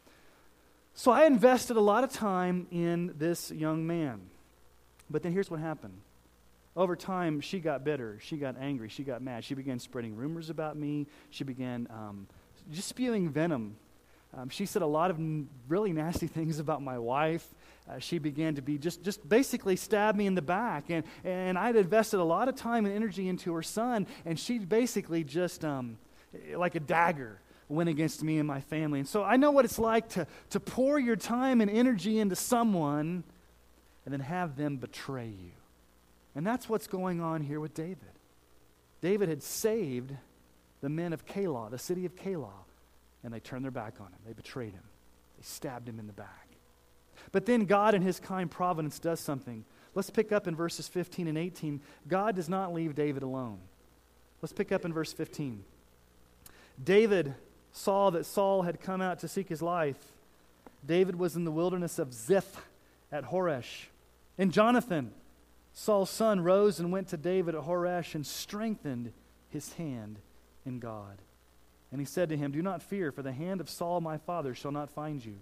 So 0.95 1.11
I 1.11 1.25
invested 1.25 1.76
a 1.76 1.80
lot 1.80 2.04
of 2.04 2.12
time 2.12 2.68
in 2.71 3.12
this 3.18 3.50
young 3.50 3.88
man. 3.88 4.21
But 5.11 5.25
then 5.25 5.33
here's 5.33 5.50
what 5.50 5.59
happened. 5.59 6.00
Over 6.76 6.95
time, 6.95 7.40
she 7.40 7.59
got 7.59 7.83
bitter. 7.83 8.21
She 8.21 8.37
got 8.37 8.54
angry. 8.56 8.88
She 8.88 9.02
got 9.02 9.21
mad. 9.21 9.42
She 9.42 9.54
began 9.54 9.80
spreading 9.80 10.14
rumors 10.14 10.49
about 10.49 10.76
me. 10.76 11.09
She 11.30 11.42
began 11.42 11.88
um, 11.90 12.28
just 12.71 12.87
spewing 12.87 13.28
venom 13.28 13.75
um, 14.35 14.49
she 14.49 14.66
said 14.66 14.83
a 14.83 14.87
lot 14.87 15.11
of 15.11 15.18
n- 15.18 15.49
really 15.68 15.92
nasty 15.92 16.26
things 16.26 16.59
about 16.59 16.83
my 16.83 16.99
wife. 16.99 17.47
Uh, 17.88 17.99
she 17.99 18.18
began 18.18 18.56
to 18.56 18.62
be 18.62 18.78
just, 18.78 19.02
just 19.02 19.26
basically 19.28 19.76
stab 19.76 20.16
me 20.16 20.26
in 20.26 20.35
the 20.35 20.42
back. 20.42 20.90
And, 20.90 21.04
and 21.25 21.56
I'd 21.56 21.76
invested 21.76 22.18
a 22.18 22.25
lot 22.25 22.49
of 22.49 22.56
time 22.56 22.85
and 22.85 22.95
energy 22.95 23.28
into 23.28 23.54
her 23.54 23.62
son, 23.62 24.06
and 24.25 24.38
she 24.38 24.59
basically 24.59 25.23
just, 25.25 25.64
um, 25.64 25.99
like 26.54 26.75
a 26.75 26.80
dagger, 26.80 27.40
went 27.68 27.88
against 27.88 28.23
me 28.23 28.38
and 28.38 28.47
my 28.47 28.61
family. 28.61 29.00
And 29.00 29.09
so 29.09 29.25
I 29.25 29.37
know 29.37 29.50
what 29.50 29.64
it's 29.64 29.78
like 29.78 30.09
to, 30.11 30.26
to 30.50 30.61
pour 30.61 30.99
your 30.99 31.16
time 31.16 31.61
and 31.61 31.71
energy 31.71 32.18
into 32.18 32.37
someone 32.37 33.25
and 34.04 34.12
then 34.12 34.21
have 34.21 34.56
them 34.56 34.76
betray 34.76 35.28
you. 35.28 35.50
And 36.35 36.47
that's 36.47 36.68
what's 36.68 36.87
going 36.87 37.21
on 37.21 37.42
here 37.42 37.59
with 37.59 37.75
David. 37.75 37.99
David 39.00 39.28
had 39.28 39.42
saved 39.42 40.12
the 40.80 40.88
men 40.88 41.12
of 41.12 41.26
Keilah, 41.26 41.71
the 41.71 41.78
city 41.78 42.04
of 42.04 42.14
Keilah 42.14 42.65
and 43.26 43.35
they 43.35 43.40
turned 43.40 43.64
their 43.64 43.73
back 43.73 43.95
on 44.00 44.06
him. 44.06 44.18
They 44.25 44.33
betrayed 44.33 44.73
him, 44.73 44.85
they 45.37 45.42
stabbed 45.42 45.88
him 45.88 45.99
in 45.99 46.06
the 46.06 46.12
back. 46.12 46.47
But 47.33 47.45
then 47.45 47.64
God, 47.64 47.95
in 47.95 48.02
his 48.02 48.21
kind 48.21 48.49
providence, 48.49 49.00
does 49.00 49.18
something. 49.18 49.64
Let's 49.95 50.11
pick 50.11 50.30
up 50.30 50.47
in 50.47 50.54
verses 50.54 50.87
15 50.87 51.26
and 51.26 51.37
18. 51.37 51.80
God 52.06 52.37
does 52.37 52.49
not 52.49 52.73
leave 52.73 52.95
David 52.95 53.23
alone. 53.25 53.59
Let's 54.40 54.52
pick 54.52 54.71
up 54.71 54.85
in 54.85 54.92
verse 54.92 55.12
15. 55.12 55.64
David 56.83 57.35
saw 57.73 58.11
that 58.11 58.26
Saul 58.26 58.62
had 58.62 58.80
come 58.80 59.00
out 59.00 59.18
to 59.21 59.28
seek 59.28 59.49
his 59.49 59.62
life. 59.62 59.99
David 60.87 61.16
was 61.16 61.35
in 61.35 61.45
the 61.45 61.50
wilderness 61.50 61.99
of 61.99 62.14
Ziph 62.14 62.64
at 63.11 63.25
Horesh. 63.25 63.87
And 64.38 64.52
Jonathan, 64.52 65.11
Saul's 65.73 66.11
son, 66.11 66.40
rose 66.40 66.78
and 66.78 66.92
went 66.92 67.09
to 67.09 67.16
David 67.16 67.54
at 67.56 67.64
Horesh 67.64 68.14
and 68.14 68.25
strengthened 68.25 69.12
his 69.49 69.73
hand 69.73 70.18
in 70.64 70.78
God. 70.78 71.23
And 71.93 72.00
he 72.00 72.05
said 72.05 72.28
to 72.31 72.37
him, 72.37 72.52
Do 72.52 72.62
not 72.62 72.83
fear, 72.83 73.12
for 73.12 73.23
the 73.23 73.33
hand 73.33 73.61
of 73.61 73.71
Saul 73.71 74.00
my 74.00 74.19
father 74.19 74.55
shall 74.55 74.73
not 74.73 74.90
find 74.90 75.25
you. 75.25 75.37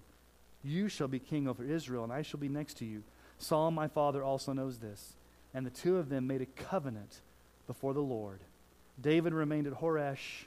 You 0.62 0.88
shall 0.88 1.08
be 1.08 1.18
king 1.18 1.48
over 1.48 1.64
Israel, 1.64 2.04
and 2.04 2.12
I 2.12 2.22
shall 2.22 2.40
be 2.40 2.48
next 2.48 2.78
to 2.78 2.84
you. 2.84 3.02
Saul 3.38 3.70
my 3.70 3.88
father 3.88 4.22
also 4.22 4.52
knows 4.52 4.78
this. 4.78 5.14
And 5.52 5.64
the 5.64 5.70
two 5.70 5.98
of 5.98 6.08
them 6.08 6.26
made 6.26 6.42
a 6.42 6.46
covenant 6.46 7.20
before 7.66 7.94
the 7.94 8.00
Lord. 8.00 8.40
David 9.00 9.32
remained 9.32 9.66
at 9.66 9.74
Horesh, 9.74 10.44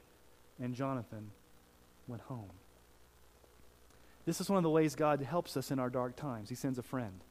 and 0.60 0.76
Jonathan 0.76 1.32
went 2.08 2.24
home. 2.24 2.52
This 4.26 4.42
is 4.42 4.50
one 4.50 4.58
of 4.58 4.64
the 4.64 4.70
ways 4.70 4.96
God 4.96 5.22
helps 5.22 5.56
us 5.56 5.72
in 5.72 5.80
our 5.80 5.90
dark 5.90 6.16
times. 6.16 6.50
He 6.50 6.56
sends 6.56 6.78
a 6.78 6.84
friend. 6.84 7.22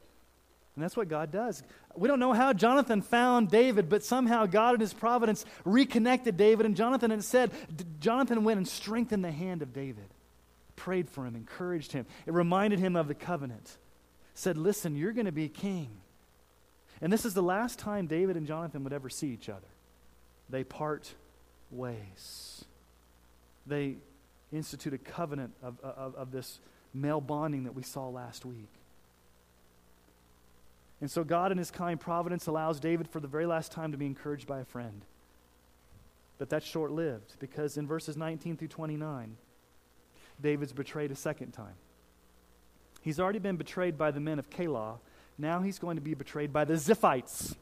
And 0.76 0.84
that's 0.84 0.96
what 0.96 1.08
God 1.08 1.32
does. 1.32 1.62
We 1.96 2.06
don't 2.06 2.20
know 2.20 2.34
how 2.34 2.52
Jonathan 2.52 3.00
found 3.00 3.50
David, 3.50 3.88
but 3.88 4.04
somehow 4.04 4.44
God 4.44 4.74
in 4.74 4.80
his 4.80 4.92
providence 4.92 5.46
reconnected 5.64 6.36
David 6.36 6.66
and 6.66 6.76
Jonathan 6.76 7.10
and 7.10 7.24
said, 7.24 7.50
Jonathan 7.98 8.44
went 8.44 8.58
and 8.58 8.68
strengthened 8.68 9.24
the 9.24 9.32
hand 9.32 9.62
of 9.62 9.72
David, 9.72 10.04
prayed 10.76 11.08
for 11.08 11.24
him, 11.24 11.34
encouraged 11.34 11.92
him. 11.92 12.04
It 12.26 12.34
reminded 12.34 12.78
him 12.78 12.94
of 12.94 13.08
the 13.08 13.14
covenant. 13.14 13.78
Said, 14.34 14.58
Listen, 14.58 14.94
you're 14.96 15.14
going 15.14 15.24
to 15.26 15.32
be 15.32 15.48
king. 15.48 15.88
And 17.00 17.10
this 17.10 17.24
is 17.24 17.32
the 17.32 17.42
last 17.42 17.78
time 17.78 18.06
David 18.06 18.36
and 18.36 18.46
Jonathan 18.46 18.84
would 18.84 18.92
ever 18.92 19.08
see 19.08 19.28
each 19.28 19.48
other. 19.48 19.66
They 20.50 20.62
part 20.62 21.14
ways. 21.70 22.64
They 23.66 23.96
institute 24.52 24.92
a 24.92 24.98
covenant 24.98 25.54
of, 25.62 25.80
of, 25.82 26.14
of 26.14 26.32
this 26.32 26.58
male 26.92 27.20
bonding 27.22 27.64
that 27.64 27.74
we 27.74 27.82
saw 27.82 28.08
last 28.08 28.44
week. 28.44 28.68
And 31.00 31.10
so 31.10 31.24
God, 31.24 31.52
in 31.52 31.58
his 31.58 31.70
kind 31.70 32.00
providence, 32.00 32.46
allows 32.46 32.80
David 32.80 33.08
for 33.08 33.20
the 33.20 33.28
very 33.28 33.46
last 33.46 33.70
time 33.72 33.92
to 33.92 33.98
be 33.98 34.06
encouraged 34.06 34.46
by 34.46 34.60
a 34.60 34.64
friend. 34.64 35.02
But 36.38 36.50
that's 36.50 36.66
short 36.66 36.90
lived 36.90 37.36
because 37.38 37.76
in 37.76 37.86
verses 37.86 38.16
19 38.16 38.56
through 38.56 38.68
29, 38.68 39.36
David's 40.40 40.72
betrayed 40.72 41.10
a 41.10 41.16
second 41.16 41.52
time. 41.52 41.74
He's 43.02 43.20
already 43.20 43.38
been 43.38 43.56
betrayed 43.56 43.96
by 43.96 44.10
the 44.10 44.20
men 44.20 44.38
of 44.38 44.50
Keilah. 44.50 44.98
Now 45.38 45.60
he's 45.60 45.78
going 45.78 45.96
to 45.96 46.02
be 46.02 46.14
betrayed 46.14 46.52
by 46.52 46.64
the 46.64 46.74
Ziphites, 46.74 47.54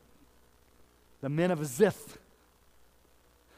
the 1.20 1.28
men 1.28 1.50
of 1.50 1.64
Ziph. 1.66 2.18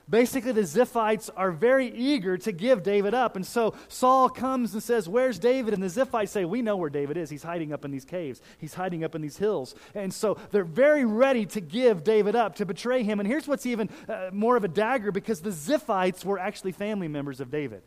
Basically, 0.09 0.53
the 0.53 0.61
Ziphites 0.61 1.31
are 1.37 1.51
very 1.51 1.89
eager 1.89 2.39
to 2.39 2.53
give 2.53 2.85
David 2.85 3.13
up. 3.13 3.35
And 3.35 3.45
so 3.45 3.75
Saul 3.89 4.29
comes 4.29 4.73
and 4.73 4.81
says, 4.81 5.09
Where's 5.09 5.37
David? 5.37 5.75
And 5.75 5.83
the 5.83 5.89
Ziphites 5.89 6.29
say, 6.29 6.45
We 6.45 6.63
know 6.63 6.77
where 6.77 6.91
David 6.91 7.17
is. 7.17 7.29
He's 7.29 7.43
hiding 7.43 7.73
up 7.73 7.85
in 7.85 7.91
these 7.91 8.05
caves, 8.05 8.41
he's 8.59 8.75
hiding 8.75 9.03
up 9.03 9.17
in 9.17 9.23
these 9.23 9.37
hills. 9.37 9.75
And 9.97 10.15
so 10.15 10.39
they're 10.53 10.63
very 10.63 11.05
ready 11.05 11.45
to 11.47 11.61
give 11.61 12.05
David 12.05 12.37
up, 12.37 12.55
to 12.57 12.67
betray 12.67 13.03
him. 13.03 13.19
And 13.19 13.29
here's 13.29 13.49
what's 13.49 13.67
even 13.67 13.91
uh, 14.09 14.31
more 14.33 14.57
of 14.57 14.63
a 14.63 14.69
dagger 14.69 15.11
because 15.11 15.41
the 15.41 15.51
Ziphites 15.51 16.25
were 16.25 16.39
actually 16.39 16.73
family 16.73 17.09
members 17.09 17.41
of 17.41 17.51
David, 17.51 17.83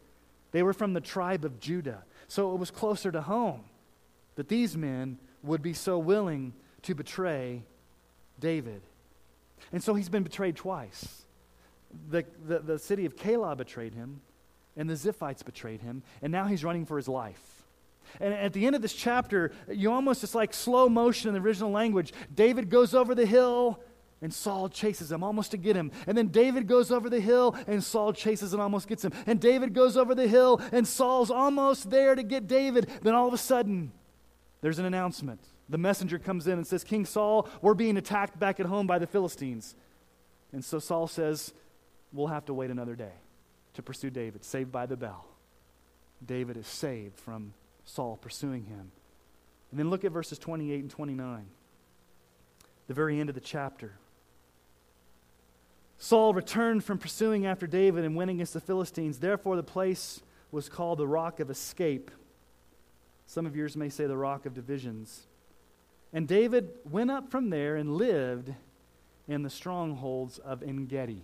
they 0.52 0.62
were 0.62 0.74
from 0.74 0.94
the 0.94 1.02
tribe 1.02 1.46
of 1.46 1.60
Judah. 1.62 2.04
So 2.28 2.54
it 2.54 2.60
was 2.60 2.70
closer 2.70 3.12
to 3.12 3.22
home 3.22 3.64
that 4.36 4.50
these 4.50 4.76
men 4.76 5.20
would 5.42 5.62
be 5.62 5.74
so 5.74 5.98
willing 5.98 6.54
to 6.82 6.94
betray 6.94 7.64
David. 8.40 8.82
And 9.72 9.82
so 9.82 9.94
he's 9.94 10.10
been 10.10 10.24
betrayed 10.24 10.56
twice. 10.56 11.26
The, 12.10 12.26
the, 12.48 12.60
the 12.60 12.80
city 12.80 13.06
of 13.06 13.16
Keilah 13.16 13.58
betrayed 13.58 13.94
him, 13.94 14.22
and 14.78 14.90
the 14.90 14.94
Ziphites 14.94 15.44
betrayed 15.44 15.82
him, 15.82 16.04
and 16.22 16.32
now 16.32 16.46
he's 16.46 16.64
running 16.64 16.86
for 16.86 16.98
his 16.98 17.08
life. 17.08 17.64
And 18.20 18.34
at 18.34 18.54
the 18.54 18.66
end 18.66 18.76
of 18.76 18.82
this 18.82 18.94
chapter, 18.94 19.52
you 19.70 19.92
almost, 19.92 20.24
it's 20.24 20.36
like 20.36 20.54
slow 20.54 20.90
motion 20.90 21.28
in 21.30 21.34
the 21.34 21.42
original 21.42 21.72
language. 21.72 22.14
David 22.34 22.70
goes 22.70 22.94
over 22.94 23.14
the 23.14 23.26
hill, 23.26 23.80
and 24.22 24.34
Saul 24.34 24.68
chases 24.70 25.12
him 25.12 25.24
almost 25.24 25.52
to 25.52 25.58
get 25.58 25.76
him. 25.76 25.92
And 26.08 26.18
then 26.18 26.28
David 26.28 26.68
goes 26.68 26.92
over 26.92 27.10
the 27.10 27.20
hill, 27.20 27.56
and 27.68 27.84
Saul 27.84 28.14
chases 28.14 28.54
and 28.54 28.62
almost 28.62 28.88
gets 28.88 29.06
him. 29.06 29.14
And 29.26 29.40
David 29.40 29.74
goes 29.74 29.96
over 29.96 30.16
the 30.16 30.28
hill, 30.28 30.62
and 30.72 30.88
Saul's 30.88 31.32
almost 31.32 31.90
there 31.90 32.16
to 32.16 32.24
get 32.24 32.48
David. 32.48 32.90
Then 33.02 33.16
all 33.16 33.28
of 33.28 33.34
a 33.34 33.38
sudden, 33.38 33.92
there's 34.62 34.80
an 34.80 34.86
announcement. 34.86 35.42
The 35.70 35.78
messenger 35.78 36.20
comes 36.20 36.48
in 36.48 36.54
and 36.54 36.66
says, 36.66 36.84
King 36.84 37.06
Saul, 37.06 37.48
we're 37.62 37.76
being 37.76 37.96
attacked 37.96 38.40
back 38.40 38.60
at 38.60 38.66
home 38.66 38.88
by 38.88 39.00
the 39.00 39.08
Philistines. 39.08 39.76
And 40.52 40.66
so 40.66 40.80
Saul 40.80 41.08
says, 41.08 41.54
We'll 42.12 42.28
have 42.28 42.46
to 42.46 42.54
wait 42.54 42.72
another 42.72 42.96
day 42.96 43.14
to 43.74 43.82
pursue 43.82 44.10
David, 44.10 44.44
saved 44.44 44.72
by 44.72 44.86
the 44.86 44.98
bell. 44.98 45.26
David 46.26 46.58
is 46.58 46.68
saved 46.68 47.18
from 47.20 47.54
Saul 47.86 48.18
pursuing 48.18 48.66
him. 48.66 48.92
And 49.72 49.80
then 49.80 49.90
look 49.90 50.04
at 50.04 50.12
verses 50.12 50.40
28 50.40 50.82
and 50.82 50.90
29, 50.90 51.46
the 52.88 52.94
very 52.94 53.20
end 53.20 53.30
of 53.30 53.36
the 53.36 53.42
chapter. 53.42 53.94
Saul 55.98 56.34
returned 56.34 56.84
from 56.84 56.98
pursuing 56.98 57.46
after 57.46 57.68
David 57.68 58.06
and 58.06 58.16
went 58.16 58.32
against 58.32 58.54
the 58.54 58.62
Philistines. 58.62 59.20
Therefore, 59.20 59.56
the 59.56 59.64
place 59.64 60.22
was 60.52 60.70
called 60.70 60.98
the 60.98 61.08
Rock 61.08 61.40
of 61.40 61.50
Escape. 61.50 62.10
Some 63.28 63.46
of 63.46 63.56
yours 63.56 63.76
may 63.76 63.90
say 63.90 64.08
the 64.08 64.18
Rock 64.18 64.46
of 64.46 64.54
Divisions. 64.54 65.28
And 66.12 66.28
David 66.28 66.70
went 66.90 67.12
up 67.12 67.30
from 67.30 67.50
there 67.50 67.76
and 67.76 67.98
lived 67.98 68.54
in 69.28 69.44
the 69.44 69.50
strongholds 69.50 70.40
of 70.40 70.64
Engedi. 70.64 71.22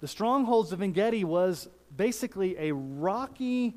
The 0.00 0.08
strongholds 0.08 0.72
of 0.72 0.82
Engedi 0.82 1.24
was 1.24 1.68
basically 1.96 2.56
a 2.58 2.74
rocky, 2.74 3.74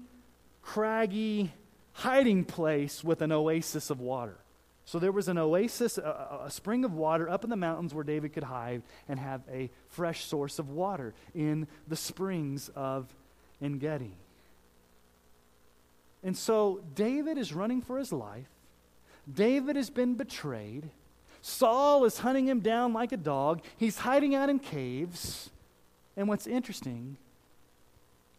craggy 0.62 1.52
hiding 1.94 2.46
place 2.46 3.04
with 3.04 3.22
an 3.22 3.32
oasis 3.32 3.90
of 3.90 4.00
water. 4.00 4.38
So 4.86 4.98
there 4.98 5.12
was 5.12 5.28
an 5.28 5.38
oasis, 5.38 5.98
a, 5.98 6.42
a, 6.46 6.50
spring 6.50 6.84
of 6.84 6.94
water 6.94 7.30
up 7.30 7.44
in 7.44 7.50
the 7.52 7.56
mountains 7.56 7.94
where 7.94 8.04
David 8.04 8.34
could 8.34 8.44
hide 8.44 8.82
and 9.08 9.20
have 9.20 9.42
a 9.52 9.70
fresh 9.90 10.26
source 10.26 10.58
of 10.58 10.70
water 10.70 11.14
in 11.36 11.68
the 11.88 11.96
springs 11.96 12.70
of 12.76 13.06
Engedi. 13.62 14.14
And 16.24 16.36
so 16.36 16.82
David 16.96 17.38
is 17.38 17.54
running 17.54 17.82
for 17.82 18.00
his 18.00 18.12
life. 18.12 18.50
David 19.32 19.76
has 19.76 19.90
been 19.90 20.16
betrayed. 20.16 20.90
Saul 21.42 22.04
is 22.06 22.18
hunting 22.18 22.48
him 22.48 22.62
down 22.62 22.92
like 22.92 23.12
a 23.12 23.18
dog. 23.18 23.62
He's 23.78 24.00
hiding 24.00 24.34
out 24.34 24.50
in 24.50 24.58
caves. 24.60 25.52
And 26.16 26.28
what's 26.28 26.48
interesting 26.48 27.18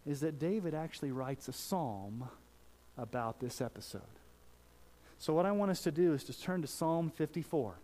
is 0.07 0.21
that 0.21 0.39
David 0.39 0.75
actually 0.75 1.13
writes 1.13 1.49
a 1.49 1.53
psalm 1.53 2.29
about 2.97 3.41
this 3.41 3.61
episode. 3.61 4.03
So, 5.19 5.35
what 5.35 5.47
I 5.47 5.53
want 5.53 5.71
us 5.71 5.83
to 5.83 5.91
do 5.91 6.15
is 6.15 6.25
to 6.25 6.41
turn 6.41 6.63
to 6.63 6.69
Psalm 6.69 7.11
54. 7.11 7.75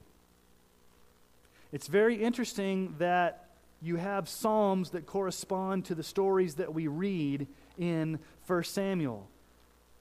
It's 1.73 1.87
very 1.87 2.16
interesting 2.23 2.95
that 2.99 3.50
you 3.83 3.97
have 3.97 4.28
psalms 4.28 4.90
that 4.90 5.07
correspond 5.07 5.85
to 5.87 5.95
the 5.95 6.02
stories 6.02 6.55
that 6.55 6.73
we 6.73 6.87
read 6.87 7.47
in 7.78 8.19
1 8.47 8.64
Samuel. 8.64 9.28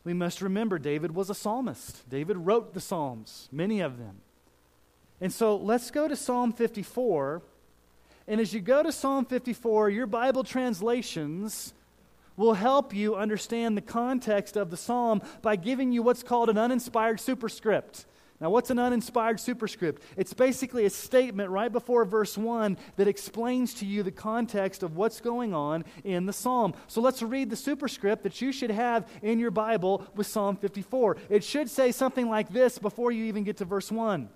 We 0.05 0.13
must 0.13 0.41
remember 0.41 0.79
David 0.79 1.13
was 1.13 1.29
a 1.29 1.35
psalmist. 1.35 2.07
David 2.09 2.37
wrote 2.37 2.73
the 2.73 2.79
psalms, 2.79 3.49
many 3.51 3.81
of 3.81 3.97
them. 3.97 4.21
And 5.19 5.33
so 5.33 5.55
let's 5.55 5.91
go 5.91 6.07
to 6.07 6.15
Psalm 6.15 6.53
54 6.53 7.41
and 8.27 8.41
as 8.41 8.53
you 8.53 8.59
go 8.59 8.81
to 8.81 8.91
Psalm 8.91 9.25
54, 9.25 9.89
your 9.89 10.07
Bible 10.07 10.43
translations 10.43 11.73
will 12.37 12.53
help 12.55 12.93
you 12.93 13.15
understand 13.15 13.77
the 13.77 13.81
context 13.81 14.57
of 14.57 14.69
the 14.69 14.77
psalm 14.77 15.21
by 15.41 15.55
giving 15.55 15.91
you 15.91 16.01
what's 16.03 16.23
called 16.23 16.49
an 16.49 16.57
uninspired 16.57 17.19
superscript. 17.19 18.05
Now, 18.41 18.49
what's 18.49 18.69
an 18.69 18.79
uninspired 18.79 19.39
superscript? 19.39 20.01
It's 20.17 20.33
basically 20.33 20.85
a 20.85 20.89
statement 20.89 21.51
right 21.51 21.71
before 21.71 22.03
verse 22.03 22.37
1 22.37 22.77
that 22.97 23.07
explains 23.07 23.75
to 23.75 23.85
you 23.85 24.03
the 24.03 24.11
context 24.11 24.83
of 24.83 24.97
what's 24.97 25.21
going 25.21 25.53
on 25.53 25.85
in 26.03 26.25
the 26.25 26.33
psalm. 26.33 26.73
So 26.87 26.99
let's 26.99 27.21
read 27.21 27.49
the 27.49 27.55
superscript 27.55 28.23
that 28.23 28.41
you 28.41 28.51
should 28.51 28.71
have 28.71 29.07
in 29.21 29.39
your 29.39 29.51
Bible 29.51 30.05
with 30.15 30.27
Psalm 30.27 30.57
54. 30.57 31.15
It 31.29 31.45
should 31.45 31.69
say 31.69 31.93
something 31.93 32.29
like 32.29 32.49
this 32.49 32.77
before 32.77 33.11
you 33.11 33.23
even 33.25 33.45
get 33.45 33.57
to 33.57 33.65
verse 33.65 33.89
1 33.89 34.27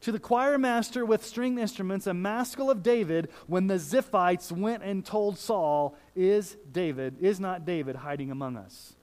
to 0.00 0.12
the 0.12 0.18
choir 0.18 0.58
master 0.58 1.04
with 1.04 1.24
stringed 1.24 1.58
instruments, 1.58 2.06
a 2.06 2.14
maskil 2.14 2.70
of 2.70 2.82
David, 2.82 3.30
when 3.46 3.66
the 3.66 3.74
Ziphites 3.74 4.50
went 4.50 4.82
and 4.82 5.04
told 5.04 5.38
Saul, 5.38 5.96
Is 6.14 6.56
David, 6.70 7.16
is 7.20 7.38
not 7.40 7.64
David 7.64 7.96
hiding 7.96 8.30
among 8.30 8.56
us? 8.56 8.94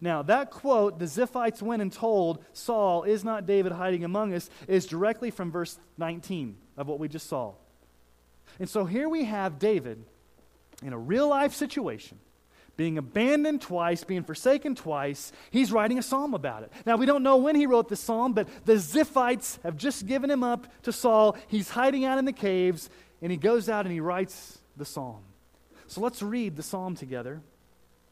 Now, 0.00 0.22
that 0.22 0.50
quote, 0.50 0.98
the 0.98 1.06
Ziphites 1.06 1.62
went 1.62 1.80
and 1.80 1.92
told 1.92 2.44
Saul, 2.52 3.04
Is 3.04 3.24
not 3.24 3.46
David 3.46 3.72
hiding 3.72 4.04
among 4.04 4.34
us, 4.34 4.50
is 4.68 4.86
directly 4.86 5.30
from 5.30 5.50
verse 5.50 5.78
19 5.98 6.56
of 6.76 6.86
what 6.86 6.98
we 6.98 7.08
just 7.08 7.28
saw. 7.28 7.54
And 8.58 8.68
so 8.68 8.84
here 8.84 9.08
we 9.08 9.24
have 9.24 9.58
David 9.58 10.04
in 10.82 10.92
a 10.92 10.98
real 10.98 11.28
life 11.28 11.54
situation 11.54 12.18
being 12.76 12.98
abandoned 12.98 13.62
twice, 13.62 14.04
being 14.04 14.22
forsaken 14.22 14.74
twice. 14.74 15.32
He's 15.50 15.72
writing 15.72 15.98
a 15.98 16.02
psalm 16.02 16.34
about 16.34 16.62
it. 16.62 16.72
Now, 16.84 16.96
we 16.96 17.06
don't 17.06 17.22
know 17.22 17.36
when 17.38 17.56
he 17.56 17.66
wrote 17.66 17.88
this 17.88 18.00
psalm, 18.00 18.34
but 18.34 18.48
the 18.66 18.74
Ziphites 18.74 19.62
have 19.62 19.76
just 19.76 20.06
given 20.06 20.30
him 20.30 20.42
up 20.42 20.66
to 20.82 20.92
Saul. 20.92 21.36
He's 21.48 21.70
hiding 21.70 22.04
out 22.04 22.18
in 22.18 22.24
the 22.24 22.32
caves, 22.32 22.90
and 23.22 23.30
he 23.30 23.38
goes 23.38 23.68
out 23.68 23.86
and 23.86 23.92
he 23.92 24.00
writes 24.00 24.58
the 24.76 24.84
psalm. 24.84 25.22
So 25.86 26.00
let's 26.00 26.22
read 26.22 26.56
the 26.56 26.62
psalm 26.62 26.96
together 26.96 27.40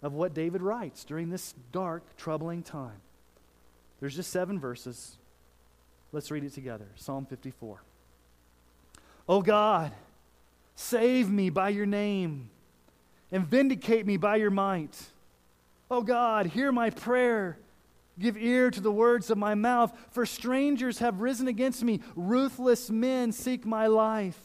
of 0.02 0.12
what 0.12 0.34
David 0.34 0.62
writes 0.62 1.04
during 1.04 1.30
this 1.30 1.54
dark, 1.72 2.16
troubling 2.16 2.62
time. 2.62 3.00
There's 4.00 4.16
just 4.16 4.30
seven 4.30 4.58
verses. 4.58 5.16
Let's 6.12 6.30
read 6.30 6.44
it 6.44 6.52
together. 6.54 6.86
Psalm 6.94 7.26
54. 7.26 7.82
Oh 9.28 9.42
God, 9.42 9.92
save 10.74 11.30
me 11.30 11.50
by 11.50 11.70
your 11.70 11.86
name 11.86 12.50
and 13.34 13.44
vindicate 13.44 14.06
me 14.06 14.16
by 14.16 14.36
your 14.36 14.52
might. 14.52 14.96
Oh 15.90 16.02
God, 16.02 16.46
hear 16.46 16.70
my 16.70 16.88
prayer. 16.88 17.58
Give 18.16 18.36
ear 18.36 18.70
to 18.70 18.80
the 18.80 18.92
words 18.92 19.28
of 19.28 19.36
my 19.36 19.56
mouth, 19.56 19.92
for 20.12 20.24
strangers 20.24 21.00
have 21.00 21.20
risen 21.20 21.48
against 21.48 21.82
me. 21.82 21.98
Ruthless 22.14 22.90
men 22.90 23.32
seek 23.32 23.66
my 23.66 23.88
life. 23.88 24.38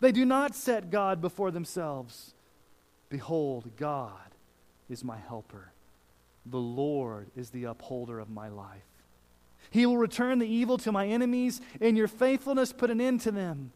They 0.00 0.12
do 0.12 0.26
not 0.26 0.54
set 0.54 0.90
God 0.90 1.22
before 1.22 1.50
themselves. 1.50 2.34
Behold, 3.08 3.70
God 3.78 4.12
is 4.90 5.02
my 5.02 5.16
helper. 5.16 5.72
The 6.44 6.58
Lord 6.58 7.28
is 7.34 7.48
the 7.48 7.64
upholder 7.64 8.18
of 8.18 8.28
my 8.28 8.48
life. 8.48 8.82
He 9.70 9.86
will 9.86 9.96
return 9.96 10.38
the 10.38 10.46
evil 10.46 10.76
to 10.78 10.92
my 10.92 11.06
enemies, 11.06 11.62
and 11.80 11.96
your 11.96 12.08
faithfulness 12.08 12.74
put 12.74 12.90
an 12.90 13.00
end 13.00 13.22
to 13.22 13.32
them. 13.32 13.72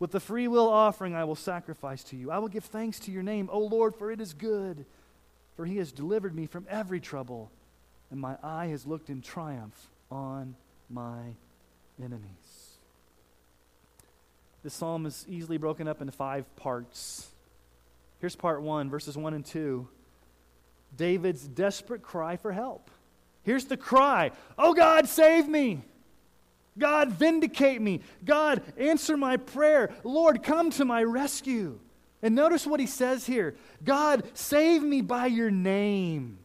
With 0.00 0.12
the 0.12 0.18
free 0.18 0.48
will 0.48 0.68
offering, 0.68 1.14
I 1.14 1.24
will 1.24 1.36
sacrifice 1.36 2.02
to 2.04 2.16
you. 2.16 2.30
I 2.30 2.38
will 2.38 2.48
give 2.48 2.64
thanks 2.64 2.98
to 3.00 3.12
your 3.12 3.22
name, 3.22 3.48
O 3.52 3.60
Lord, 3.60 3.94
for 3.94 4.10
it 4.10 4.20
is 4.20 4.32
good. 4.32 4.86
For 5.56 5.66
he 5.66 5.76
has 5.76 5.92
delivered 5.92 6.34
me 6.34 6.46
from 6.46 6.66
every 6.70 7.00
trouble, 7.00 7.52
and 8.10 8.18
my 8.18 8.36
eye 8.42 8.68
has 8.68 8.86
looked 8.86 9.10
in 9.10 9.20
triumph 9.20 9.90
on 10.10 10.56
my 10.88 11.34
enemies. 12.02 12.78
This 14.62 14.72
psalm 14.72 15.04
is 15.04 15.26
easily 15.28 15.58
broken 15.58 15.86
up 15.86 16.00
into 16.00 16.12
five 16.12 16.44
parts. 16.56 17.28
Here's 18.20 18.36
part 18.36 18.62
one, 18.62 18.88
verses 18.88 19.18
one 19.18 19.34
and 19.34 19.44
two 19.44 19.86
David's 20.96 21.46
desperate 21.46 22.02
cry 22.02 22.36
for 22.36 22.52
help. 22.52 22.90
Here's 23.42 23.66
the 23.66 23.76
cry 23.76 24.32
Oh 24.58 24.72
God, 24.72 25.08
save 25.08 25.46
me! 25.46 25.82
God, 26.80 27.10
vindicate 27.12 27.80
me. 27.80 28.00
God, 28.24 28.62
answer 28.76 29.16
my 29.16 29.36
prayer. 29.36 29.94
Lord, 30.02 30.42
come 30.42 30.70
to 30.70 30.84
my 30.84 31.04
rescue. 31.04 31.78
And 32.22 32.34
notice 32.34 32.66
what 32.66 32.80
he 32.80 32.86
says 32.86 33.26
here 33.26 33.54
God, 33.84 34.24
save 34.34 34.82
me 34.82 35.00
by 35.02 35.26
your 35.26 35.50
name. 35.50 36.38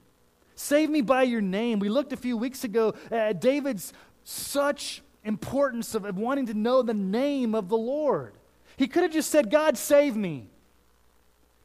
Save 0.55 0.89
me 0.89 1.01
by 1.01 1.23
your 1.23 1.41
name. 1.41 1.79
We 1.79 1.89
looked 1.89 2.13
a 2.13 2.17
few 2.17 2.37
weeks 2.37 2.63
ago 2.63 2.93
at 3.11 3.41
David's 3.41 3.91
such 4.23 5.01
importance 5.23 5.95
of 5.95 6.17
wanting 6.17 6.45
to 6.45 6.53
know 6.53 6.81
the 6.81 6.93
name 6.93 7.55
of 7.55 7.67
the 7.67 7.77
Lord. 7.77 8.35
He 8.77 8.87
could 8.87 9.03
have 9.03 9.11
just 9.11 9.31
said, 9.31 9.49
God, 9.49 9.77
save 9.77 10.15
me. 10.15 10.49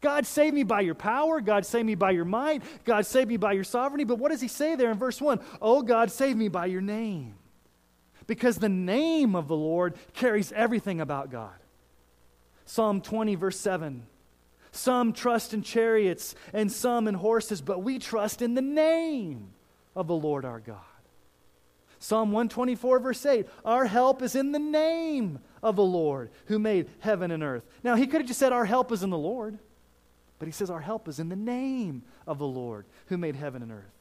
God, 0.01 0.27
save 0.27 0.55
me 0.55 0.63
by 0.63 0.81
your 0.81 0.95
power. 0.95 1.41
God, 1.41 1.67
save 1.67 1.85
me 1.85 1.95
by 1.95 2.11
your 2.13 2.25
might. 2.25 2.63
God, 2.85 3.05
save 3.07 3.29
me 3.29 3.37
by 3.37 3.53
your 3.53 3.65
sovereignty. 3.65 4.05
But 4.05 4.19
what 4.19 4.31
does 4.31 4.41
he 4.41 4.49
say 4.49 4.75
there 4.75 4.91
in 4.91 4.99
verse 4.99 5.21
1? 5.21 5.41
Oh, 5.61 5.83
God, 5.83 6.11
save 6.11 6.37
me 6.37 6.49
by 6.49 6.67
your 6.67 6.81
name 6.81 7.35
because 8.31 8.59
the 8.59 8.69
name 8.69 9.35
of 9.35 9.49
the 9.49 9.57
Lord 9.57 9.97
carries 10.15 10.53
everything 10.53 11.01
about 11.01 11.33
God. 11.33 11.57
Psalm 12.65 13.01
20, 13.01 13.35
verse 13.35 13.59
7. 13.59 14.07
Some 14.71 15.13
trust 15.13 15.53
in 15.53 15.63
chariots 15.63 16.37
and 16.53 16.71
some 16.71 17.09
in 17.09 17.17
horses, 17.17 17.61
but 17.61 17.83
we 17.83 17.99
trust 17.99 18.41
in 18.41 18.55
the 18.55 18.63
name 18.63 19.49
of 19.97 20.07
the 20.07 20.15
Lord 20.15 20.45
our 20.45 20.61
God. 20.61 20.77
Psalm 21.99 22.31
124, 22.31 23.01
verse 23.01 23.27
8 23.27 23.49
Our 23.65 23.87
help 23.87 24.23
is 24.23 24.37
in 24.37 24.53
the 24.53 24.61
name 24.61 25.41
of 25.61 25.75
the 25.75 25.83
Lord 25.83 26.31
who 26.47 26.61
made 26.61 26.89
heaven 27.01 27.33
and 27.33 27.43
earth. 27.43 27.65
Now, 27.83 27.97
he 27.97 28.07
could 28.07 28.21
have 28.21 28.29
just 28.29 28.39
said, 28.39 28.53
Our 28.53 28.65
help 28.65 28.93
is 28.93 29.03
in 29.03 29.11
the 29.11 29.19
Lord, 29.19 29.59
but 30.39 30.47
he 30.47 30.53
says, 30.53 30.71
Our 30.71 30.79
help 30.79 31.09
is 31.09 31.19
in 31.19 31.31
the 31.31 31.35
name 31.35 32.05
of 32.29 32.39
the 32.39 32.47
Lord 32.47 32.87
who 33.07 33.19
made 33.19 33.35
heaven 33.35 33.61
and 33.61 33.73
earth. 33.73 34.00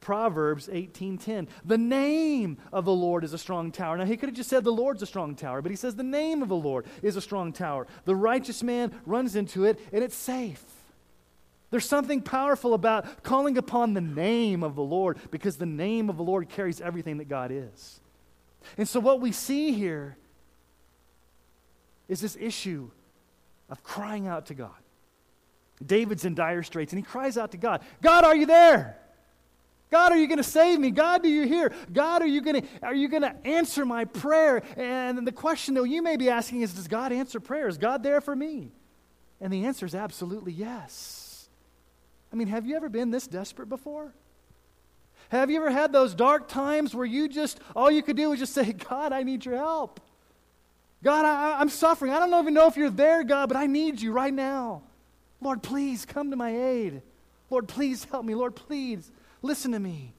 Proverbs 0.00 0.68
18:10. 0.68 1.48
The 1.64 1.78
name 1.78 2.58
of 2.72 2.84
the 2.84 2.94
Lord 2.94 3.22
is 3.22 3.32
a 3.32 3.38
strong 3.38 3.70
tower. 3.70 3.98
Now 3.98 4.04
he 4.04 4.16
could 4.16 4.30
have 4.30 4.36
just 4.36 4.48
said 4.48 4.64
the 4.64 4.72
Lord's 4.72 5.02
a 5.02 5.06
strong 5.06 5.34
tower, 5.34 5.60
but 5.60 5.70
he 5.70 5.76
says 5.76 5.94
the 5.94 6.02
name 6.02 6.42
of 6.42 6.48
the 6.48 6.56
Lord 6.56 6.86
is 7.02 7.16
a 7.16 7.20
strong 7.20 7.52
tower. 7.52 7.86
The 8.06 8.16
righteous 8.16 8.62
man 8.62 8.98
runs 9.04 9.36
into 9.36 9.64
it 9.64 9.78
and 9.92 10.02
it's 10.02 10.16
safe. 10.16 10.64
There's 11.70 11.84
something 11.84 12.20
powerful 12.22 12.74
about 12.74 13.22
calling 13.22 13.56
upon 13.56 13.94
the 13.94 14.00
name 14.00 14.62
of 14.62 14.74
the 14.74 14.82
Lord 14.82 15.18
because 15.30 15.56
the 15.56 15.66
name 15.66 16.10
of 16.10 16.16
the 16.16 16.24
Lord 16.24 16.48
carries 16.48 16.80
everything 16.80 17.18
that 17.18 17.28
God 17.28 17.50
is. 17.52 18.00
And 18.76 18.88
so, 18.88 19.00
what 19.00 19.20
we 19.20 19.32
see 19.32 19.72
here 19.72 20.16
is 22.08 22.20
this 22.20 22.36
issue 22.40 22.90
of 23.68 23.84
crying 23.84 24.26
out 24.26 24.46
to 24.46 24.54
God. 24.54 24.72
David's 25.84 26.24
in 26.24 26.34
dire 26.34 26.62
straits 26.62 26.92
and 26.92 26.98
he 26.98 27.04
cries 27.04 27.38
out 27.38 27.52
to 27.52 27.56
God 27.56 27.82
God, 28.02 28.24
are 28.24 28.36
you 28.36 28.46
there? 28.46 28.98
God, 29.90 30.12
are 30.12 30.16
you 30.16 30.28
going 30.28 30.38
to 30.38 30.44
save 30.44 30.78
me? 30.78 30.90
God, 30.90 31.22
do 31.22 31.28
you 31.28 31.46
hear? 31.46 31.72
God, 31.92 32.22
are 32.22 32.26
you 32.26 32.40
going 32.40 32.62
to 32.62 32.68
are 32.82 32.94
you 32.94 33.08
going 33.08 33.22
to 33.22 33.34
answer 33.44 33.84
my 33.84 34.04
prayer? 34.04 34.62
And 34.76 35.26
the 35.26 35.32
question 35.32 35.74
that 35.74 35.84
you 35.84 36.02
may 36.02 36.16
be 36.16 36.28
asking 36.28 36.62
is, 36.62 36.72
does 36.72 36.88
God 36.88 37.12
answer 37.12 37.40
prayer? 37.40 37.66
Is 37.66 37.78
God 37.78 38.02
there 38.02 38.20
for 38.20 38.36
me? 38.36 38.72
And 39.40 39.52
the 39.52 39.64
answer 39.64 39.86
is 39.86 39.94
absolutely 39.94 40.52
yes. 40.52 41.48
I 42.32 42.36
mean, 42.36 42.48
have 42.48 42.66
you 42.66 42.76
ever 42.76 42.88
been 42.88 43.10
this 43.10 43.26
desperate 43.26 43.68
before? 43.68 44.12
Have 45.30 45.50
you 45.50 45.56
ever 45.56 45.70
had 45.70 45.92
those 45.92 46.14
dark 46.14 46.48
times 46.48 46.94
where 46.94 47.06
you 47.06 47.28
just, 47.28 47.60
all 47.74 47.90
you 47.90 48.02
could 48.02 48.16
do 48.16 48.30
was 48.30 48.38
just 48.38 48.52
say, 48.52 48.72
God, 48.90 49.12
I 49.12 49.22
need 49.22 49.44
your 49.44 49.56
help. 49.56 50.00
God, 51.02 51.24
I, 51.24 51.60
am 51.60 51.68
suffering. 51.68 52.12
I 52.12 52.18
don't 52.18 52.34
even 52.42 52.52
know 52.52 52.66
if 52.66 52.76
you're 52.76 52.90
there, 52.90 53.24
God, 53.24 53.48
but 53.48 53.56
I 53.56 53.66
need 53.66 54.00
you 54.00 54.12
right 54.12 54.34
now. 54.34 54.82
Lord, 55.40 55.62
please 55.62 56.04
come 56.04 56.30
to 56.30 56.36
my 56.36 56.54
aid. 56.54 57.00
Lord, 57.48 57.68
please 57.68 58.04
help 58.04 58.24
me. 58.24 58.34
Lord, 58.34 58.54
please 58.54 59.10
listen 59.42 59.72
to 59.72 59.78
me. 59.78 60.14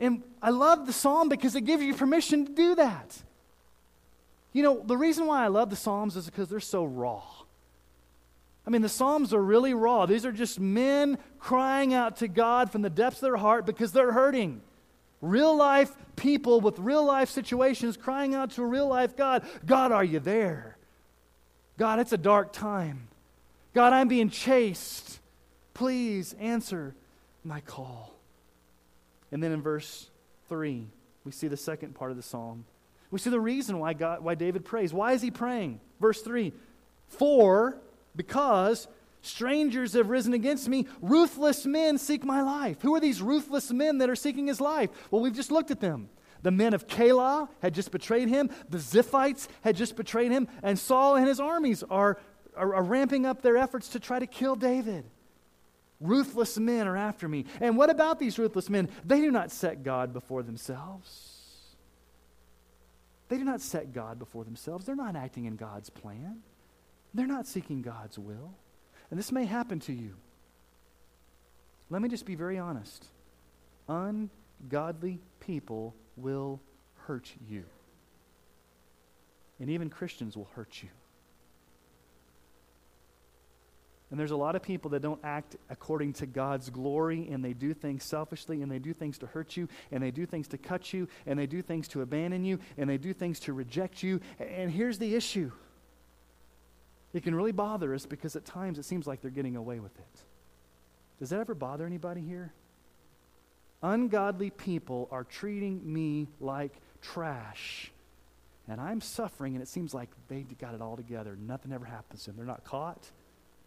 And 0.00 0.22
I 0.40 0.50
love 0.50 0.86
the 0.86 0.92
psalm 0.92 1.28
because 1.28 1.54
it 1.54 1.62
gives 1.62 1.82
you 1.82 1.94
permission 1.94 2.46
to 2.46 2.52
do 2.52 2.74
that. 2.76 3.22
You 4.52 4.62
know, 4.62 4.82
the 4.84 4.96
reason 4.96 5.26
why 5.26 5.44
I 5.44 5.48
love 5.48 5.70
the 5.70 5.76
Psalms 5.76 6.16
is 6.16 6.26
because 6.26 6.48
they're 6.48 6.60
so 6.60 6.84
raw. 6.84 7.22
I 8.66 8.70
mean, 8.70 8.82
the 8.82 8.88
Psalms 8.88 9.32
are 9.32 9.42
really 9.42 9.74
raw. 9.74 10.06
These 10.06 10.26
are 10.26 10.32
just 10.32 10.58
men 10.58 11.18
crying 11.38 11.94
out 11.94 12.16
to 12.16 12.28
God 12.28 12.70
from 12.70 12.82
the 12.82 12.90
depths 12.90 13.18
of 13.18 13.22
their 13.22 13.36
heart 13.36 13.66
because 13.66 13.92
they're 13.92 14.12
hurting. 14.12 14.60
Real 15.20 15.56
life 15.56 15.92
people 16.16 16.60
with 16.60 16.78
real 16.78 17.04
life 17.04 17.28
situations 17.28 17.96
crying 17.96 18.34
out 18.34 18.50
to 18.52 18.62
a 18.62 18.66
real 18.66 18.88
life 18.88 19.16
God 19.16 19.44
God, 19.64 19.92
are 19.92 20.04
you 20.04 20.20
there? 20.20 20.76
God, 21.76 21.98
it's 21.98 22.12
a 22.12 22.18
dark 22.18 22.52
time. 22.52 23.08
God, 23.74 23.92
I'm 23.92 24.08
being 24.08 24.30
chased. 24.30 25.20
Please 25.74 26.34
answer 26.40 26.94
my 27.48 27.60
call. 27.62 28.14
And 29.32 29.42
then 29.42 29.52
in 29.52 29.62
verse 29.62 30.10
3, 30.48 30.86
we 31.24 31.32
see 31.32 31.48
the 31.48 31.56
second 31.56 31.94
part 31.94 32.10
of 32.10 32.16
the 32.16 32.22
psalm. 32.22 32.64
We 33.10 33.18
see 33.18 33.30
the 33.30 33.40
reason 33.40 33.78
why, 33.78 33.94
God, 33.94 34.22
why 34.22 34.34
David 34.34 34.64
prays. 34.64 34.92
Why 34.92 35.12
is 35.12 35.22
he 35.22 35.30
praying? 35.30 35.80
Verse 36.00 36.22
3 36.22 36.52
For 37.08 37.78
because 38.14 38.86
strangers 39.22 39.94
have 39.94 40.10
risen 40.10 40.34
against 40.34 40.68
me. 40.68 40.86
Ruthless 41.00 41.66
men 41.66 41.98
seek 41.98 42.24
my 42.24 42.42
life. 42.42 42.82
Who 42.82 42.94
are 42.94 43.00
these 43.00 43.22
ruthless 43.22 43.72
men 43.72 43.98
that 43.98 44.10
are 44.10 44.16
seeking 44.16 44.46
his 44.46 44.60
life? 44.60 44.90
Well, 45.10 45.22
we've 45.22 45.34
just 45.34 45.50
looked 45.50 45.70
at 45.70 45.80
them. 45.80 46.10
The 46.42 46.50
men 46.50 46.72
of 46.74 46.86
Keilah 46.86 47.48
had 47.60 47.74
just 47.74 47.90
betrayed 47.90 48.28
him. 48.28 48.50
The 48.68 48.78
Ziphites 48.78 49.48
had 49.62 49.76
just 49.76 49.96
betrayed 49.96 50.30
him. 50.30 50.48
And 50.62 50.78
Saul 50.78 51.16
and 51.16 51.26
his 51.26 51.40
armies 51.40 51.82
are, 51.82 52.18
are, 52.56 52.74
are 52.76 52.82
ramping 52.82 53.26
up 53.26 53.42
their 53.42 53.56
efforts 53.56 53.88
to 53.90 54.00
try 54.00 54.18
to 54.18 54.26
kill 54.26 54.54
David. 54.54 55.04
Ruthless 56.00 56.58
men 56.58 56.86
are 56.86 56.96
after 56.96 57.28
me. 57.28 57.44
And 57.60 57.76
what 57.76 57.90
about 57.90 58.18
these 58.18 58.38
ruthless 58.38 58.70
men? 58.70 58.88
They 59.04 59.20
do 59.20 59.30
not 59.30 59.50
set 59.50 59.82
God 59.82 60.12
before 60.12 60.42
themselves. 60.42 61.38
They 63.28 63.36
do 63.36 63.44
not 63.44 63.60
set 63.60 63.92
God 63.92 64.18
before 64.18 64.44
themselves. 64.44 64.86
They're 64.86 64.94
not 64.94 65.16
acting 65.16 65.44
in 65.44 65.56
God's 65.56 65.90
plan. 65.90 66.38
They're 67.14 67.26
not 67.26 67.46
seeking 67.46 67.82
God's 67.82 68.18
will. 68.18 68.54
And 69.10 69.18
this 69.18 69.32
may 69.32 69.44
happen 69.44 69.80
to 69.80 69.92
you. 69.92 70.14
Let 71.90 72.02
me 72.02 72.08
just 72.08 72.26
be 72.26 72.34
very 72.34 72.58
honest. 72.58 73.06
Ungodly 73.88 75.20
people 75.40 75.94
will 76.16 76.60
hurt 77.06 77.32
you. 77.48 77.64
And 79.58 79.70
even 79.70 79.90
Christians 79.90 80.36
will 80.36 80.48
hurt 80.54 80.82
you. 80.82 80.90
And 84.10 84.18
there's 84.18 84.30
a 84.30 84.36
lot 84.36 84.56
of 84.56 84.62
people 84.62 84.90
that 84.92 85.02
don't 85.02 85.20
act 85.22 85.56
according 85.68 86.14
to 86.14 86.26
God's 86.26 86.70
glory, 86.70 87.28
and 87.30 87.44
they 87.44 87.52
do 87.52 87.74
things 87.74 88.04
selfishly, 88.04 88.62
and 88.62 88.72
they 88.72 88.78
do 88.78 88.94
things 88.94 89.18
to 89.18 89.26
hurt 89.26 89.56
you, 89.56 89.68
and 89.92 90.02
they 90.02 90.10
do 90.10 90.24
things 90.24 90.48
to 90.48 90.58
cut 90.58 90.92
you, 90.92 91.08
and 91.26 91.38
they 91.38 91.46
do 91.46 91.60
things 91.60 91.88
to 91.88 92.00
abandon 92.00 92.44
you, 92.44 92.58
and 92.78 92.88
they 92.88 92.96
do 92.96 93.12
things 93.12 93.38
to 93.40 93.52
reject 93.52 94.02
you. 94.02 94.20
And 94.38 94.70
here's 94.70 94.98
the 94.98 95.14
issue 95.14 95.52
it 97.12 97.22
can 97.22 97.34
really 97.34 97.52
bother 97.52 97.94
us 97.94 98.06
because 98.06 98.36
at 98.36 98.44
times 98.44 98.78
it 98.78 98.84
seems 98.84 99.06
like 99.06 99.22
they're 99.22 99.30
getting 99.30 99.56
away 99.56 99.80
with 99.80 99.96
it. 99.98 100.22
Does 101.18 101.30
that 101.30 101.40
ever 101.40 101.54
bother 101.54 101.86
anybody 101.86 102.20
here? 102.20 102.52
Ungodly 103.82 104.50
people 104.50 105.08
are 105.10 105.24
treating 105.24 105.80
me 105.92 106.28
like 106.40 106.72
trash. 107.00 107.90
And 108.68 108.80
I'm 108.80 109.00
suffering, 109.00 109.54
and 109.54 109.62
it 109.62 109.68
seems 109.68 109.94
like 109.94 110.10
they 110.28 110.42
got 110.42 110.74
it 110.74 110.82
all 110.82 110.96
together. 110.96 111.36
Nothing 111.40 111.72
ever 111.72 111.86
happens 111.86 112.24
to 112.24 112.30
them. 112.30 112.36
They're 112.36 112.46
not 112.46 112.64
caught. 112.64 113.10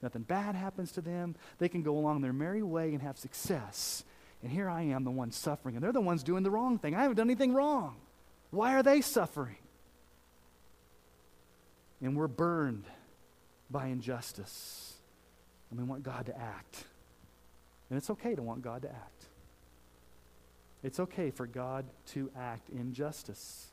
Nothing 0.02 0.24
bad 0.24 0.56
happens 0.56 0.92
to 0.94 1.02
them. 1.02 1.36
They 1.60 1.70
can 1.70 1.84
go 1.84 1.98
along 1.98 2.22
their 2.22 2.34
merry 2.34 2.64
way 2.64 2.94
and 2.94 3.02
have 3.02 3.18
success. 3.18 4.04
And 4.42 4.52
here 4.52 4.70
I 4.70 4.84
am, 4.84 5.04
the 5.04 5.12
one 5.12 5.32
suffering. 5.32 5.76
And 5.76 5.84
they're 5.84 5.92
the 5.92 6.02
ones 6.02 6.24
doing 6.24 6.44
the 6.44 6.50
wrong 6.50 6.80
thing. 6.80 6.96
I 6.96 7.02
haven't 7.02 7.18
done 7.18 7.28
anything 7.28 7.54
wrong. 7.54 7.96
Why 8.50 8.74
are 8.74 8.84
they 8.84 9.02
suffering? 9.02 9.58
And 12.02 12.18
we're 12.18 12.28
burned 12.28 12.86
by 13.70 13.88
injustice. 13.88 14.96
And 15.70 15.80
we 15.80 15.86
want 15.86 16.04
God 16.04 16.26
to 16.26 16.38
act. 16.38 16.86
And 17.90 17.98
it's 17.98 18.10
okay 18.10 18.36
to 18.36 18.42
want 18.42 18.64
God 18.64 18.82
to 18.82 18.90
act. 18.90 19.26
It's 20.84 21.00
okay 21.00 21.30
for 21.30 21.46
God 21.46 21.86
to 22.08 22.32
act 22.36 22.70
in 22.70 22.94
justice 22.94 23.68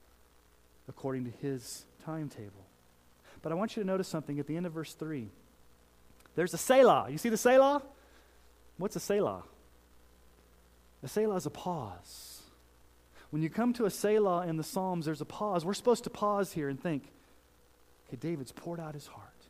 according 0.89 1.25
to 1.25 1.31
his 1.31 1.87
timetable. 2.05 2.67
But 3.41 3.53
I 3.53 3.55
want 3.55 3.77
you 3.77 3.83
to 3.83 3.87
notice 3.87 4.09
something 4.09 4.39
at 4.39 4.47
the 4.47 4.57
end 4.57 4.67
of 4.67 4.73
verse 4.73 4.93
3. 4.93 5.31
There's 6.39 6.55
a 6.55 6.59
Selah. 6.59 7.09
You 7.11 7.19
see 7.19 7.31
the 7.31 7.37
Selah? 7.37 7.83
What's 8.77 8.95
a 8.95 9.01
Selah? 9.01 9.43
A 11.03 11.09
Selah 11.09 11.35
is 11.35 11.47
a 11.47 11.51
pause. 11.51 12.43
When 13.31 13.43
you 13.43 13.51
come 13.51 13.73
to 13.73 13.87
a 13.87 13.91
Selah 13.91 14.47
in 14.47 14.57
the 14.57 14.63
Psalms, 14.63 15.07
there's 15.07 15.21
a 15.21 15.25
pause. 15.25 15.65
We're 15.65 15.75
supposed 15.75 16.05
to 16.05 16.11
pause 16.11 16.53
here 16.53 16.69
and 16.69 16.81
think, 16.81 17.11
okay, 18.07 18.19
David's 18.19 18.53
poured 18.53 18.79
out 18.79 18.95
his 18.95 19.09
heart. 19.09 19.49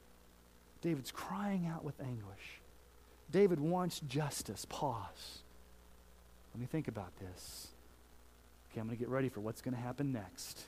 David's 0.81 1.11
crying 1.11 1.66
out 1.66 1.85
with 1.85 2.01
anguish. 2.01 2.62
David 3.31 3.61
wants 3.61 4.01
justice. 4.01 4.64
Pause. 4.64 5.42
Let 6.55 6.61
me 6.62 6.66
think 6.72 6.88
about 6.88 7.14
this. 7.18 7.66
Okay, 8.72 8.81
I'm 8.81 8.87
going 8.87 8.96
to 8.96 8.98
get 8.98 9.11
ready 9.11 9.29
for 9.29 9.40
what's 9.40 9.61
going 9.61 9.74
to 9.74 9.81
happen 9.81 10.11
next. 10.11 10.62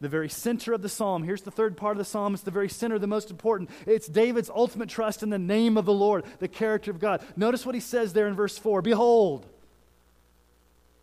The 0.00 0.08
very 0.08 0.28
center 0.28 0.74
of 0.74 0.82
the 0.82 0.88
psalm, 0.88 1.22
here's 1.22 1.42
the 1.42 1.50
third 1.50 1.76
part 1.76 1.92
of 1.92 1.98
the 1.98 2.04
psalm. 2.04 2.34
It's 2.34 2.42
the 2.42 2.50
very 2.50 2.68
center, 2.68 2.98
the 2.98 3.06
most 3.06 3.30
important. 3.30 3.70
It's 3.86 4.06
David's 4.06 4.50
ultimate 4.50 4.88
trust 4.88 5.22
in 5.22 5.30
the 5.30 5.38
name 5.38 5.78
of 5.78 5.86
the 5.86 5.92
Lord, 5.92 6.24
the 6.38 6.48
character 6.48 6.90
of 6.90 6.98
God. 6.98 7.22
Notice 7.34 7.64
what 7.64 7.74
he 7.74 7.80
says 7.80 8.12
there 8.12 8.28
in 8.28 8.34
verse 8.34 8.58
4 8.58 8.82
Behold, 8.82 9.46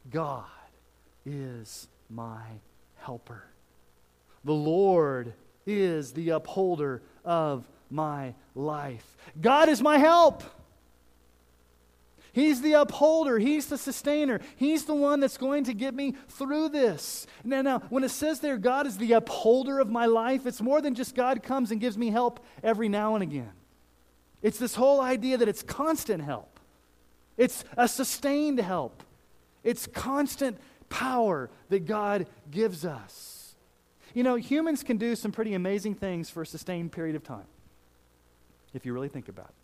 God 0.09 0.45
is 1.25 1.87
my 2.09 2.43
helper. 2.97 3.43
The 4.43 4.53
Lord 4.53 5.33
is 5.65 6.13
the 6.13 6.29
upholder 6.29 7.01
of 7.23 7.65
my 7.89 8.33
life. 8.53 9.17
God 9.39 9.69
is 9.69 9.81
my 9.81 9.97
help. 9.97 10.43
He's 12.33 12.61
the 12.61 12.73
upholder. 12.73 13.37
He's 13.37 13.67
the 13.67 13.77
sustainer. 13.77 14.41
He's 14.55 14.85
the 14.85 14.95
one 14.95 15.19
that's 15.19 15.37
going 15.37 15.65
to 15.65 15.73
get 15.73 15.93
me 15.93 16.15
through 16.27 16.69
this. 16.69 17.27
Now, 17.43 17.61
now, 17.61 17.79
when 17.89 18.03
it 18.03 18.09
says 18.09 18.39
there, 18.39 18.57
God 18.57 18.87
is 18.87 18.97
the 18.97 19.13
upholder 19.13 19.79
of 19.79 19.89
my 19.89 20.07
life, 20.07 20.47
it's 20.47 20.61
more 20.61 20.81
than 20.81 20.95
just 20.95 21.15
God 21.15 21.43
comes 21.43 21.69
and 21.69 21.79
gives 21.79 21.95
me 21.95 22.09
help 22.09 22.43
every 22.63 22.89
now 22.89 23.13
and 23.13 23.21
again. 23.21 23.51
It's 24.41 24.57
this 24.57 24.73
whole 24.73 24.99
idea 24.99 25.37
that 25.37 25.47
it's 25.47 25.61
constant 25.61 26.23
help, 26.23 26.59
it's 27.37 27.63
a 27.77 27.87
sustained 27.87 28.59
help, 28.59 29.03
it's 29.63 29.85
constant 29.85 30.57
power 30.89 31.51
that 31.69 31.85
God 31.85 32.25
gives 32.49 32.83
us. 32.83 33.55
You 34.15 34.23
know, 34.23 34.35
humans 34.35 34.83
can 34.83 34.97
do 34.97 35.15
some 35.15 35.31
pretty 35.31 35.53
amazing 35.53 35.95
things 35.95 36.31
for 36.31 36.41
a 36.41 36.45
sustained 36.47 36.91
period 36.91 37.15
of 37.15 37.23
time 37.23 37.45
if 38.73 38.87
you 38.87 38.93
really 38.93 39.07
think 39.07 39.29
about 39.29 39.49
it. 39.49 39.62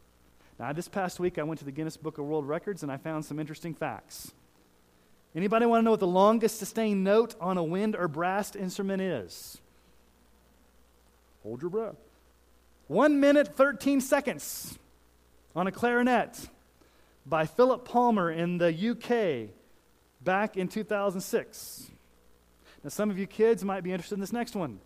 Now, 0.60 0.74
this 0.74 0.90
past 0.90 1.22
week, 1.22 1.40
I 1.40 1.44
went 1.44 1.60
to 1.60 1.66
the 1.66 1.72
Guinness 1.72 1.96
Book 1.96 2.18
of 2.18 2.26
World 2.26 2.46
Records 2.46 2.84
and 2.84 2.92
I 2.92 2.98
found 2.98 3.24
some 3.24 3.40
interesting 3.40 3.74
facts. 3.74 4.34
Anybody 5.34 5.66
want 5.66 5.82
to 5.82 5.86
know 5.86 5.92
what 5.92 6.02
the 6.02 6.08
longest 6.08 6.60
sustained 6.60 7.04
note 7.04 7.34
on 7.40 7.58
a 7.58 7.64
wind 7.64 7.96
or 7.96 8.10
brass 8.10 8.56
instrument 8.56 9.02
is? 9.02 9.60
Hold 11.44 11.62
your 11.62 11.72
breath. 11.72 11.96
One 12.88 13.22
minute, 13.22 13.56
13 13.56 14.02
seconds 14.02 14.78
on 15.56 15.66
a 15.66 15.72
clarinet 15.72 16.50
by 17.26 17.46
Philip 17.46 17.86
Palmer 17.86 18.30
in 18.30 18.58
the 18.58 18.90
UK 18.90 19.56
back 20.22 20.58
in 20.58 20.68
2006. 20.68 21.90
Now, 22.84 22.90
some 22.90 23.10
of 23.10 23.18
you 23.18 23.28
kids 23.28 23.64
might 23.64 23.84
be 23.84 23.94
interested 23.94 24.16
in 24.16 24.22
this 24.22 24.34
next 24.34 24.56
one. 24.56 24.80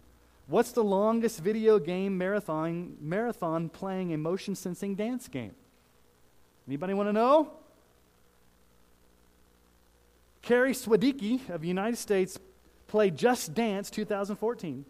What's 0.46 0.74
the 0.74 0.84
longest 0.84 1.40
video 1.40 1.80
game 1.80 2.16
marathon, 2.18 2.98
marathon 3.00 3.70
playing 3.70 4.14
a 4.14 4.18
motion 4.18 4.54
sensing 4.54 4.94
dance 4.94 5.28
game? 5.28 5.56
Anybody 6.68 6.94
want 6.94 7.10
to 7.10 7.14
know? 7.14 7.52
Carrie 10.42 10.74
Swidecki 10.74 11.50
of 11.50 11.62
the 11.62 11.68
United 11.68 11.98
States 11.98 12.38
played 12.88 13.18
Just 13.18 13.54
Dance 13.54 13.90
2014 13.90 14.86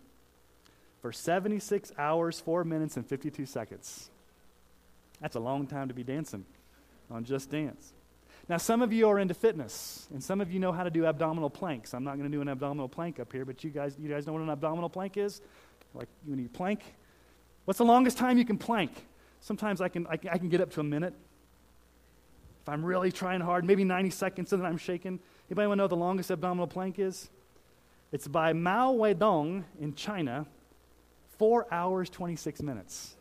for 1.01 1.11
76 1.11 1.91
hours, 1.97 2.39
4 2.39 2.63
minutes, 2.63 2.97
and 2.97 3.05
52 3.05 3.45
seconds. 3.45 4.09
That's 5.21 5.35
a 5.35 5.39
long 5.39 5.67
time 5.67 5.87
to 5.87 5.93
be 5.93 6.03
dancing 6.03 6.45
on 7.09 7.23
Just 7.23 7.49
Dance. 7.49 7.93
Now, 8.49 8.57
some 8.57 8.81
of 8.81 8.91
you 8.91 9.07
are 9.07 9.19
into 9.19 9.33
fitness, 9.33 10.07
and 10.11 10.21
some 10.21 10.41
of 10.41 10.51
you 10.51 10.59
know 10.59 10.71
how 10.71 10.83
to 10.83 10.89
do 10.89 11.05
abdominal 11.05 11.49
planks. 11.49 11.93
I'm 11.93 12.03
not 12.03 12.17
going 12.17 12.29
to 12.29 12.35
do 12.35 12.41
an 12.41 12.49
abdominal 12.49 12.89
plank 12.89 13.19
up 13.19 13.31
here, 13.31 13.45
but 13.45 13.63
you 13.63 13.69
guys, 13.69 13.95
you 13.97 14.09
guys 14.09 14.27
know 14.27 14.33
what 14.33 14.41
an 14.41 14.49
abdominal 14.49 14.89
plank 14.89 15.15
is? 15.15 15.41
Like 15.93 16.09
when 16.25 16.39
you 16.39 16.49
plank. 16.49 16.81
What's 17.65 17.77
the 17.77 17.85
longest 17.85 18.17
time 18.17 18.37
you 18.37 18.43
can 18.43 18.57
plank? 18.57 18.91
Sometimes 19.39 19.79
I 19.79 19.87
can, 19.87 20.07
I 20.07 20.17
can, 20.17 20.29
I 20.31 20.37
can 20.37 20.49
get 20.49 20.59
up 20.59 20.71
to 20.71 20.81
a 20.81 20.83
minute. 20.83 21.13
If 22.63 22.69
I'm 22.69 22.85
really 22.85 23.11
trying 23.11 23.41
hard, 23.41 23.65
maybe 23.65 23.83
90 23.83 24.09
seconds 24.09 24.53
and 24.53 24.61
then 24.61 24.69
I'm 24.69 24.77
shaking. 24.77 25.19
Anybody 25.49 25.67
want 25.67 25.79
to 25.79 25.83
know 25.83 25.87
the 25.87 25.97
longest 25.97 26.31
abdominal 26.31 26.65
plank 26.65 26.97
is? 26.97 27.29
It's 28.13 28.25
by 28.25 28.53
Mao 28.53 28.93
Weidong 28.93 29.65
in 29.81 29.95
China, 29.95 30.45
4 31.37 31.67
hours, 31.71 32.09
26 32.09 32.61
minutes. 32.61 33.15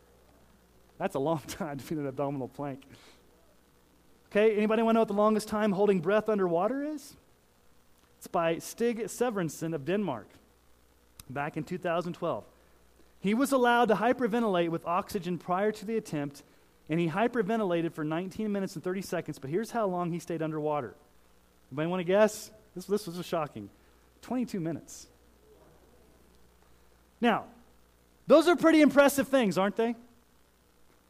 That's 0.97 1.17
a 1.17 1.19
long 1.19 1.41
time 1.49 1.79
to 1.79 1.85
do 1.85 1.99
an 1.99 2.07
abdominal 2.07 2.47
plank. 2.47 2.85
Okay, 4.31 4.57
anybody 4.57 4.83
want 4.83 4.95
to 4.95 4.95
know 4.95 5.01
what 5.01 5.09
the 5.09 5.15
longest 5.15 5.49
time 5.49 5.73
holding 5.73 5.99
breath 5.99 6.29
underwater 6.29 6.85
is? 6.85 7.17
It's 8.19 8.29
by 8.29 8.59
Stig 8.59 9.01
Severinsen 9.01 9.75
of 9.75 9.85
Denmark 9.85 10.29
back 11.29 11.57
in 11.57 11.65
2012. 11.65 12.45
He 13.19 13.35
was 13.35 13.51
allowed 13.51 13.87
to 13.89 13.95
hyperventilate 13.95 14.69
with 14.69 14.87
oxygen 14.87 15.37
prior 15.37 15.73
to 15.73 15.85
the 15.85 15.97
attempt, 15.97 16.45
and 16.89 17.01
he 17.01 17.09
hyperventilated 17.09 17.93
for 17.93 18.05
19 18.05 18.51
minutes 18.51 18.75
and 18.75 18.85
30 18.85 19.03
seconds, 19.03 19.39
but 19.39 19.51
here's 19.51 19.71
how 19.71 19.87
long 19.87 20.13
he 20.13 20.19
stayed 20.19 20.43
underwater. 20.43 20.95
Anybody 21.71 21.89
want 21.89 22.01
to 22.01 22.05
guess? 22.05 22.51
This, 22.75 22.87
this 22.87 23.07
was 23.07 23.25
shocking 23.25 23.69
22 24.23 24.61
minutes. 24.61 25.07
Now, 27.21 27.45
those 28.27 28.49
are 28.49 28.57
pretty 28.57 28.81
impressive 28.81 29.29
things, 29.29 29.59
aren't 29.59 29.77
they? 29.77 29.95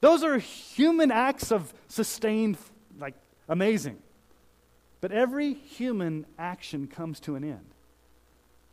Those 0.01 0.25
are 0.25 0.39
human 0.39 1.11
acts 1.11 1.53
of 1.53 1.73
sustained 1.89 2.59
like 2.99 3.15
amazing. 3.49 3.99
But 5.01 5.13
every 5.13 5.55
human 5.55 6.27
action 6.39 6.87
comes 6.87 7.19
to 7.21 7.35
an 7.35 7.45
end. 7.45 7.75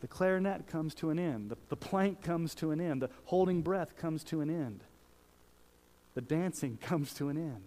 The 0.01 0.07
clarinet 0.07 0.67
comes 0.67 0.93
to 0.95 1.09
an 1.09 1.19
end. 1.19 1.49
The, 1.49 1.57
the 1.69 1.75
plank 1.75 2.21
comes 2.21 2.55
to 2.55 2.71
an 2.71 2.79
end. 2.79 3.01
The 3.01 3.09
holding 3.25 3.61
breath 3.61 3.97
comes 3.97 4.23
to 4.25 4.41
an 4.41 4.49
end. 4.49 4.83
The 6.19 6.35
dancing 6.35 6.77
comes 6.81 7.13
to 7.13 7.29
an 7.29 7.37
end. 7.37 7.63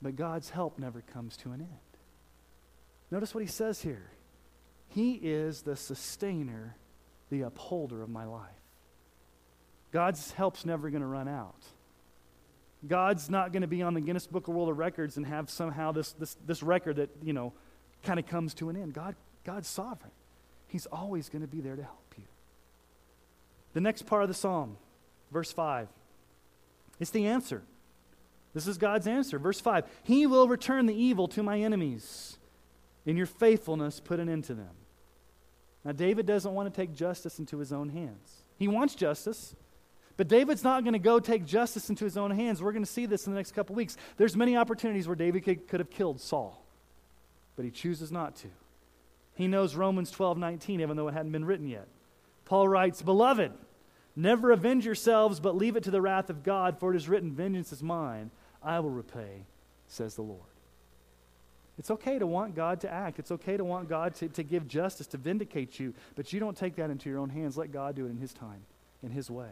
But 0.00 0.16
God's 0.16 0.48
help 0.48 0.78
never 0.78 1.02
comes 1.02 1.36
to 1.38 1.52
an 1.52 1.60
end. 1.60 1.68
Notice 3.10 3.34
what 3.34 3.42
he 3.42 3.50
says 3.50 3.82
here 3.82 4.08
He 4.88 5.12
is 5.12 5.60
the 5.60 5.76
sustainer, 5.76 6.74
the 7.28 7.42
upholder 7.42 8.02
of 8.02 8.08
my 8.08 8.24
life. 8.24 8.48
God's 9.92 10.32
help's 10.32 10.64
never 10.64 10.88
going 10.88 11.02
to 11.02 11.06
run 11.06 11.28
out. 11.28 11.66
God's 12.88 13.28
not 13.28 13.52
going 13.52 13.60
to 13.60 13.68
be 13.68 13.82
on 13.82 13.92
the 13.92 14.00
Guinness 14.00 14.26
Book 14.26 14.48
of 14.48 14.54
World 14.54 14.76
Records 14.76 15.18
and 15.18 15.26
have 15.26 15.50
somehow 15.50 15.92
this, 15.92 16.12
this, 16.14 16.34
this 16.46 16.62
record 16.62 16.96
that, 16.96 17.10
you 17.22 17.34
know, 17.34 17.52
kind 18.02 18.18
of 18.18 18.26
comes 18.26 18.54
to 18.54 18.70
an 18.70 18.76
end. 18.76 18.94
God, 18.94 19.16
God's 19.44 19.68
sovereign. 19.68 20.10
He's 20.66 20.86
always 20.86 21.28
going 21.28 21.42
to 21.42 21.48
be 21.48 21.60
there 21.60 21.76
to 21.76 21.82
help 21.82 22.14
you. 22.16 22.24
The 23.74 23.82
next 23.82 24.06
part 24.06 24.22
of 24.22 24.28
the 24.28 24.34
psalm, 24.34 24.78
verse 25.30 25.52
5, 25.52 25.88
it's 27.02 27.10
the 27.10 27.26
answer. 27.26 27.62
This 28.54 28.66
is 28.66 28.78
God's 28.78 29.06
answer. 29.06 29.38
Verse 29.38 29.60
5 29.60 29.84
He 30.04 30.26
will 30.26 30.48
return 30.48 30.86
the 30.86 30.94
evil 30.94 31.26
to 31.28 31.42
my 31.42 31.60
enemies. 31.60 32.38
In 33.04 33.16
your 33.16 33.26
faithfulness, 33.26 33.98
put 33.98 34.20
an 34.20 34.28
end 34.28 34.44
to 34.44 34.54
them. 34.54 34.70
Now, 35.84 35.90
David 35.90 36.26
doesn't 36.26 36.54
want 36.54 36.72
to 36.72 36.80
take 36.80 36.94
justice 36.94 37.40
into 37.40 37.58
his 37.58 37.72
own 37.72 37.88
hands. 37.88 38.44
He 38.56 38.68
wants 38.68 38.94
justice, 38.94 39.56
but 40.16 40.28
David's 40.28 40.62
not 40.62 40.84
going 40.84 40.92
to 40.92 41.00
go 41.00 41.18
take 41.18 41.44
justice 41.44 41.90
into 41.90 42.04
his 42.04 42.16
own 42.16 42.30
hands. 42.30 42.62
We're 42.62 42.70
going 42.70 42.84
to 42.84 42.90
see 42.90 43.06
this 43.06 43.26
in 43.26 43.32
the 43.32 43.36
next 43.36 43.52
couple 43.52 43.74
weeks. 43.74 43.96
There's 44.16 44.36
many 44.36 44.56
opportunities 44.56 45.08
where 45.08 45.16
David 45.16 45.42
could, 45.42 45.66
could 45.66 45.80
have 45.80 45.90
killed 45.90 46.20
Saul, 46.20 46.64
but 47.56 47.64
he 47.64 47.72
chooses 47.72 48.12
not 48.12 48.36
to. 48.36 48.48
He 49.34 49.48
knows 49.48 49.74
Romans 49.74 50.12
12 50.12 50.38
19, 50.38 50.80
even 50.80 50.96
though 50.96 51.08
it 51.08 51.14
hadn't 51.14 51.32
been 51.32 51.44
written 51.44 51.66
yet. 51.66 51.88
Paul 52.44 52.68
writes, 52.68 53.02
Beloved, 53.02 53.50
never 54.16 54.50
avenge 54.50 54.84
yourselves, 54.84 55.40
but 55.40 55.56
leave 55.56 55.76
it 55.76 55.84
to 55.84 55.90
the 55.90 56.00
wrath 56.00 56.30
of 56.30 56.42
God, 56.42 56.78
for 56.78 56.92
it 56.92 56.96
is 56.96 57.08
written, 57.08 57.32
Vengeance 57.32 57.72
is 57.72 57.82
mine, 57.82 58.30
I 58.62 58.80
will 58.80 58.90
repay, 58.90 59.44
says 59.88 60.14
the 60.14 60.22
Lord. 60.22 60.40
It's 61.78 61.90
okay 61.90 62.18
to 62.18 62.26
want 62.26 62.54
God 62.54 62.80
to 62.82 62.92
act. 62.92 63.18
It's 63.18 63.30
okay 63.32 63.56
to 63.56 63.64
want 63.64 63.88
God 63.88 64.14
to, 64.16 64.28
to 64.28 64.42
give 64.42 64.68
justice, 64.68 65.06
to 65.08 65.16
vindicate 65.16 65.80
you, 65.80 65.94
but 66.14 66.32
you 66.32 66.38
don't 66.38 66.56
take 66.56 66.76
that 66.76 66.90
into 66.90 67.08
your 67.08 67.18
own 67.18 67.30
hands. 67.30 67.56
Let 67.56 67.72
God 67.72 67.96
do 67.96 68.06
it 68.06 68.10
in 68.10 68.18
His 68.18 68.32
time, 68.32 68.60
in 69.02 69.10
His 69.10 69.30
way. 69.30 69.50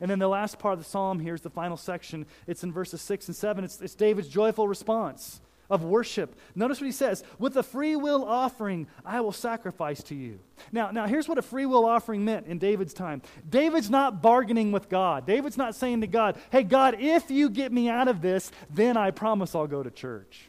And 0.00 0.10
then 0.10 0.18
the 0.18 0.28
last 0.28 0.58
part 0.58 0.74
of 0.74 0.78
the 0.78 0.88
psalm 0.88 1.20
here 1.20 1.34
is 1.34 1.40
the 1.42 1.50
final 1.50 1.76
section. 1.76 2.26
It's 2.46 2.64
in 2.64 2.72
verses 2.72 3.00
6 3.00 3.28
and 3.28 3.36
7. 3.36 3.64
It's, 3.64 3.80
it's 3.80 3.94
David's 3.94 4.28
joyful 4.28 4.68
response 4.68 5.40
of 5.68 5.84
worship. 5.84 6.34
Notice 6.54 6.80
what 6.80 6.86
he 6.86 6.92
says 6.92 7.24
With 7.38 7.56
a 7.56 7.62
free 7.62 7.96
will 7.96 8.24
offering, 8.24 8.86
I 9.04 9.20
will 9.20 9.32
sacrifice 9.32 10.02
to 10.04 10.14
you. 10.14 10.38
Now, 10.72 10.90
now, 10.90 11.06
here's 11.06 11.28
what 11.28 11.38
a 11.38 11.42
free 11.42 11.66
will 11.66 11.84
offering 11.84 12.24
meant 12.24 12.46
in 12.46 12.58
David's 12.58 12.94
time 12.94 13.22
David's 13.48 13.90
not 13.90 14.22
bargaining 14.22 14.72
with 14.72 14.88
God. 14.88 15.26
David's 15.26 15.56
not 15.56 15.74
saying 15.74 16.02
to 16.02 16.06
God, 16.06 16.38
Hey, 16.50 16.62
God, 16.62 16.96
if 16.98 17.30
you 17.30 17.50
get 17.50 17.72
me 17.72 17.88
out 17.88 18.08
of 18.08 18.20
this, 18.20 18.50
then 18.70 18.96
I 18.96 19.10
promise 19.10 19.54
I'll 19.54 19.66
go 19.66 19.82
to 19.82 19.90
church. 19.90 20.48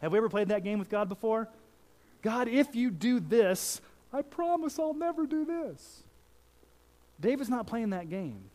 Have 0.00 0.12
we 0.12 0.18
ever 0.18 0.28
played 0.28 0.48
that 0.48 0.64
game 0.64 0.78
with 0.78 0.90
God 0.90 1.08
before? 1.08 1.48
God, 2.22 2.48
if 2.48 2.74
you 2.74 2.90
do 2.90 3.20
this, 3.20 3.80
I 4.12 4.22
promise 4.22 4.78
I'll 4.78 4.94
never 4.94 5.26
do 5.26 5.44
this. 5.44 6.02
David's 7.20 7.50
not 7.50 7.66
playing 7.66 7.90
that 7.90 8.10
game. 8.10 8.50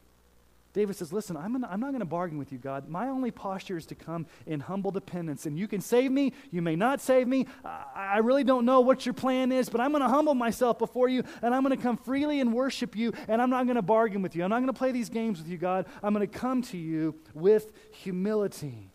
David 0.73 0.95
says, 0.95 1.11
Listen, 1.11 1.35
I'm, 1.35 1.51
gonna, 1.51 1.67
I'm 1.69 1.79
not 1.79 1.89
going 1.89 1.99
to 1.99 2.05
bargain 2.05 2.37
with 2.37 2.51
you, 2.51 2.57
God. 2.57 2.87
My 2.87 3.07
only 3.07 3.29
posture 3.29 3.77
is 3.77 3.85
to 3.87 3.95
come 3.95 4.25
in 4.45 4.61
humble 4.61 4.91
dependence. 4.91 5.45
And 5.45 5.59
you 5.59 5.67
can 5.67 5.81
save 5.81 6.11
me, 6.11 6.33
you 6.49 6.61
may 6.61 6.75
not 6.75 7.01
save 7.01 7.27
me. 7.27 7.47
I, 7.65 7.85
I 7.95 8.17
really 8.19 8.43
don't 8.43 8.65
know 8.65 8.79
what 8.79 9.05
your 9.05 9.13
plan 9.13 9.51
is, 9.51 9.69
but 9.69 9.81
I'm 9.81 9.91
going 9.91 10.01
to 10.03 10.09
humble 10.09 10.33
myself 10.33 10.79
before 10.79 11.09
you, 11.09 11.23
and 11.41 11.53
I'm 11.53 11.63
going 11.63 11.75
to 11.75 11.81
come 11.81 11.97
freely 11.97 12.39
and 12.39 12.53
worship 12.53 12.95
you, 12.95 13.13
and 13.27 13.41
I'm 13.41 13.49
not 13.49 13.65
going 13.65 13.75
to 13.75 13.81
bargain 13.81 14.21
with 14.21 14.35
you. 14.35 14.43
I'm 14.43 14.49
not 14.49 14.59
going 14.59 14.67
to 14.67 14.73
play 14.73 14.91
these 14.91 15.09
games 15.09 15.39
with 15.39 15.49
you, 15.49 15.57
God. 15.57 15.85
I'm 16.01 16.13
going 16.13 16.27
to 16.27 16.39
come 16.39 16.61
to 16.63 16.77
you 16.77 17.15
with 17.33 17.71
humility. 17.91 18.91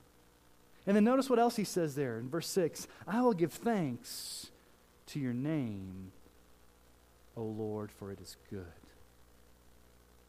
And 0.86 0.96
then 0.96 1.04
notice 1.04 1.28
what 1.28 1.38
else 1.38 1.56
he 1.56 1.64
says 1.64 1.94
there 1.94 2.18
in 2.18 2.30
verse 2.30 2.48
6 2.48 2.86
I 3.06 3.20
will 3.20 3.34
give 3.34 3.52
thanks 3.52 4.50
to 5.08 5.20
your 5.20 5.34
name, 5.34 6.12
O 7.36 7.42
Lord, 7.42 7.92
for 7.92 8.10
it 8.12 8.20
is 8.20 8.36
good. 8.48 8.64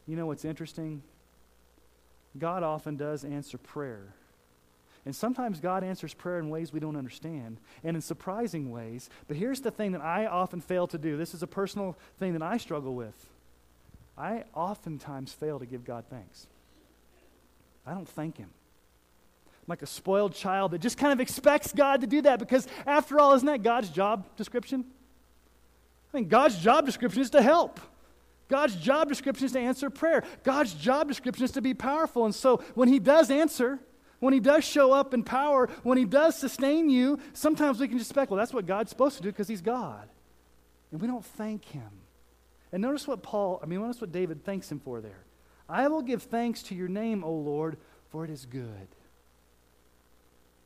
You 0.06 0.16
know 0.16 0.26
what's 0.26 0.44
interesting? 0.44 1.02
God 2.38 2.62
often 2.62 2.96
does 2.96 3.24
answer 3.24 3.58
prayer. 3.58 4.14
And 5.04 5.16
sometimes 5.16 5.60
God 5.60 5.84
answers 5.84 6.12
prayer 6.12 6.38
in 6.38 6.50
ways 6.50 6.72
we 6.72 6.80
don't 6.80 6.96
understand 6.96 7.58
and 7.82 7.96
in 7.96 8.02
surprising 8.02 8.70
ways. 8.70 9.08
But 9.26 9.36
here's 9.36 9.60
the 9.60 9.70
thing 9.70 9.92
that 9.92 10.02
I 10.02 10.26
often 10.26 10.60
fail 10.60 10.86
to 10.88 10.98
do 10.98 11.16
this 11.16 11.34
is 11.34 11.42
a 11.42 11.46
personal 11.46 11.96
thing 12.18 12.34
that 12.34 12.42
I 12.42 12.58
struggle 12.58 12.94
with. 12.94 13.14
I 14.18 14.44
oftentimes 14.54 15.32
fail 15.32 15.60
to 15.60 15.66
give 15.66 15.84
God 15.84 16.04
thanks. 16.10 16.46
I 17.86 17.94
don't 17.94 18.08
thank 18.08 18.36
Him. 18.36 18.50
I'm 19.46 19.64
like 19.68 19.82
a 19.82 19.86
spoiled 19.86 20.34
child 20.34 20.72
that 20.72 20.80
just 20.80 20.98
kind 20.98 21.12
of 21.12 21.20
expects 21.20 21.72
God 21.72 22.02
to 22.02 22.06
do 22.06 22.22
that 22.22 22.38
because, 22.38 22.66
after 22.86 23.18
all, 23.18 23.34
isn't 23.34 23.46
that 23.46 23.62
God's 23.62 23.88
job 23.88 24.26
description? 24.36 24.84
I 26.10 26.12
think 26.12 26.28
God's 26.28 26.58
job 26.58 26.84
description 26.84 27.22
is 27.22 27.30
to 27.30 27.40
help. 27.40 27.80
God's 28.48 28.76
job 28.76 29.08
description 29.08 29.46
is 29.46 29.52
to 29.52 29.60
answer 29.60 29.90
prayer. 29.90 30.24
God's 30.42 30.72
job 30.74 31.08
description 31.08 31.44
is 31.44 31.52
to 31.52 31.60
be 31.60 31.74
powerful. 31.74 32.24
And 32.24 32.34
so 32.34 32.62
when 32.74 32.88
He 32.88 32.98
does 32.98 33.30
answer, 33.30 33.78
when 34.20 34.32
He 34.32 34.40
does 34.40 34.64
show 34.64 34.92
up 34.92 35.12
in 35.12 35.22
power, 35.22 35.68
when 35.82 35.98
He 35.98 36.04
does 36.04 36.36
sustain 36.36 36.88
you, 36.88 37.18
sometimes 37.34 37.78
we 37.78 37.88
can 37.88 37.98
just 37.98 38.10
expect, 38.10 38.30
well, 38.30 38.38
that's 38.38 38.54
what 38.54 38.66
God's 38.66 38.90
supposed 38.90 39.16
to 39.18 39.22
do 39.22 39.30
because 39.30 39.48
He's 39.48 39.60
God. 39.60 40.08
And 40.90 41.00
we 41.00 41.06
don't 41.06 41.24
thank 41.24 41.66
Him. 41.66 41.90
And 42.72 42.82
notice 42.82 43.06
what 43.06 43.22
Paul, 43.22 43.60
I 43.62 43.66
mean, 43.66 43.80
notice 43.80 44.00
what 44.00 44.12
David 44.12 44.44
thanks 44.44 44.70
Him 44.72 44.80
for 44.80 45.00
there. 45.00 45.24
I 45.68 45.88
will 45.88 46.02
give 46.02 46.22
thanks 46.22 46.62
to 46.64 46.74
your 46.74 46.88
name, 46.88 47.22
O 47.22 47.32
Lord, 47.32 47.76
for 48.10 48.24
it 48.24 48.30
is 48.30 48.46
good. 48.46 48.88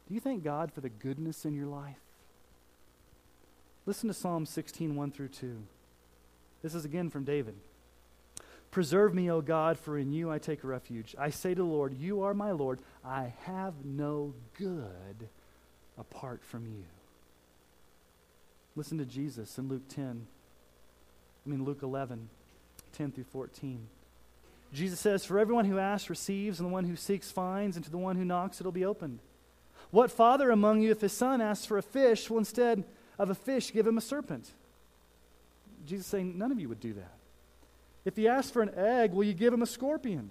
Do 0.06 0.14
you 0.14 0.20
thank 0.20 0.44
God 0.44 0.72
for 0.72 0.80
the 0.80 0.88
goodness 0.88 1.44
in 1.44 1.54
your 1.54 1.66
life? 1.66 1.96
Listen 3.86 4.08
to 4.08 4.14
Psalm 4.14 4.46
16, 4.46 4.94
1 4.94 5.10
through 5.10 5.28
2. 5.28 5.62
This 6.62 6.74
is 6.74 6.84
again 6.84 7.10
from 7.10 7.24
David. 7.24 7.56
Preserve 8.72 9.14
me, 9.14 9.30
O 9.30 9.42
God, 9.42 9.78
for 9.78 9.98
in 9.98 10.12
you 10.12 10.30
I 10.30 10.38
take 10.38 10.64
refuge. 10.64 11.14
I 11.18 11.28
say 11.28 11.50
to 11.50 11.60
the 11.60 11.68
Lord, 11.68 11.94
You 11.94 12.22
are 12.22 12.32
my 12.32 12.52
Lord. 12.52 12.80
I 13.04 13.34
have 13.44 13.84
no 13.84 14.32
good 14.58 15.28
apart 15.98 16.42
from 16.42 16.66
you. 16.66 16.84
Listen 18.74 18.96
to 18.96 19.04
Jesus 19.04 19.58
in 19.58 19.68
Luke 19.68 19.86
10. 19.90 20.26
I 21.44 21.48
mean, 21.48 21.64
Luke 21.64 21.82
11, 21.82 22.30
10 22.94 23.12
through 23.12 23.24
14. 23.24 23.86
Jesus 24.72 24.98
says, 24.98 25.26
For 25.26 25.38
everyone 25.38 25.66
who 25.66 25.78
asks 25.78 26.08
receives, 26.08 26.58
and 26.58 26.66
the 26.66 26.72
one 26.72 26.86
who 26.86 26.96
seeks 26.96 27.30
finds, 27.30 27.76
and 27.76 27.84
to 27.84 27.90
the 27.90 27.98
one 27.98 28.16
who 28.16 28.24
knocks 28.24 28.58
it'll 28.58 28.72
be 28.72 28.86
opened. 28.86 29.18
What 29.90 30.10
father 30.10 30.50
among 30.50 30.80
you, 30.80 30.90
if 30.90 31.02
his 31.02 31.12
son 31.12 31.42
asks 31.42 31.66
for 31.66 31.76
a 31.76 31.82
fish, 31.82 32.30
will 32.30 32.38
instead 32.38 32.84
of 33.18 33.28
a 33.28 33.34
fish 33.34 33.70
give 33.70 33.86
him 33.86 33.98
a 33.98 34.00
serpent? 34.00 34.50
Jesus 35.84 36.06
saying, 36.06 36.38
None 36.38 36.50
of 36.50 36.58
you 36.58 36.70
would 36.70 36.80
do 36.80 36.94
that. 36.94 37.12
If 38.04 38.16
he 38.16 38.28
asks 38.28 38.50
for 38.50 38.62
an 38.62 38.72
egg, 38.74 39.12
will 39.12 39.24
you 39.24 39.34
give 39.34 39.52
him 39.52 39.62
a 39.62 39.66
scorpion? 39.66 40.30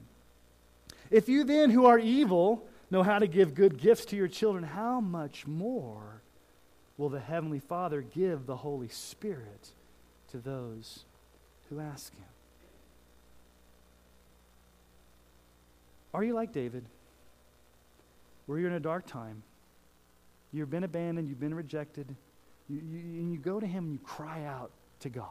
If 1.10 1.29
you 1.29 1.43
then, 1.43 1.69
who 1.69 1.86
are 1.86 1.99
evil, 1.99 2.67
know 2.89 3.03
how 3.03 3.19
to 3.19 3.27
give 3.27 3.53
good 3.53 3.77
gifts 3.77 4.05
to 4.05 4.15
your 4.15 4.27
children, 4.27 4.63
how 4.63 4.99
much 4.99 5.47
more 5.47 6.21
will 6.97 7.10
the 7.10 7.19
Heavenly 7.19 7.60
Father 7.60 8.01
give 8.01 8.45
the 8.45 8.57
Holy 8.57 8.89
Spirit 8.89 9.69
to 10.31 10.38
those 10.38 11.05
who 11.69 11.79
ask 11.79 12.13
him? 12.13 12.25
Are 16.13 16.23
you 16.23 16.34
like 16.34 16.51
David? 16.51 16.86
Where 18.45 18.60
you're 18.60 18.69
in 18.69 18.75
a 18.75 18.81
dark 18.81 19.05
time, 19.05 19.43
you've 20.51 20.69
been 20.69 20.84
abandoned, 20.84 21.29
you've 21.29 21.39
been 21.39 21.55
rejected, 21.55 22.13
you, 22.67 22.81
you, 22.81 22.99
and 22.99 23.31
you 23.31 23.39
go 23.39 23.60
to 23.60 23.67
him 23.67 23.86
and 23.86 23.93
you 23.93 23.99
cry 23.99 24.43
out 24.43 24.71
to 25.01 25.10
God. 25.10 25.27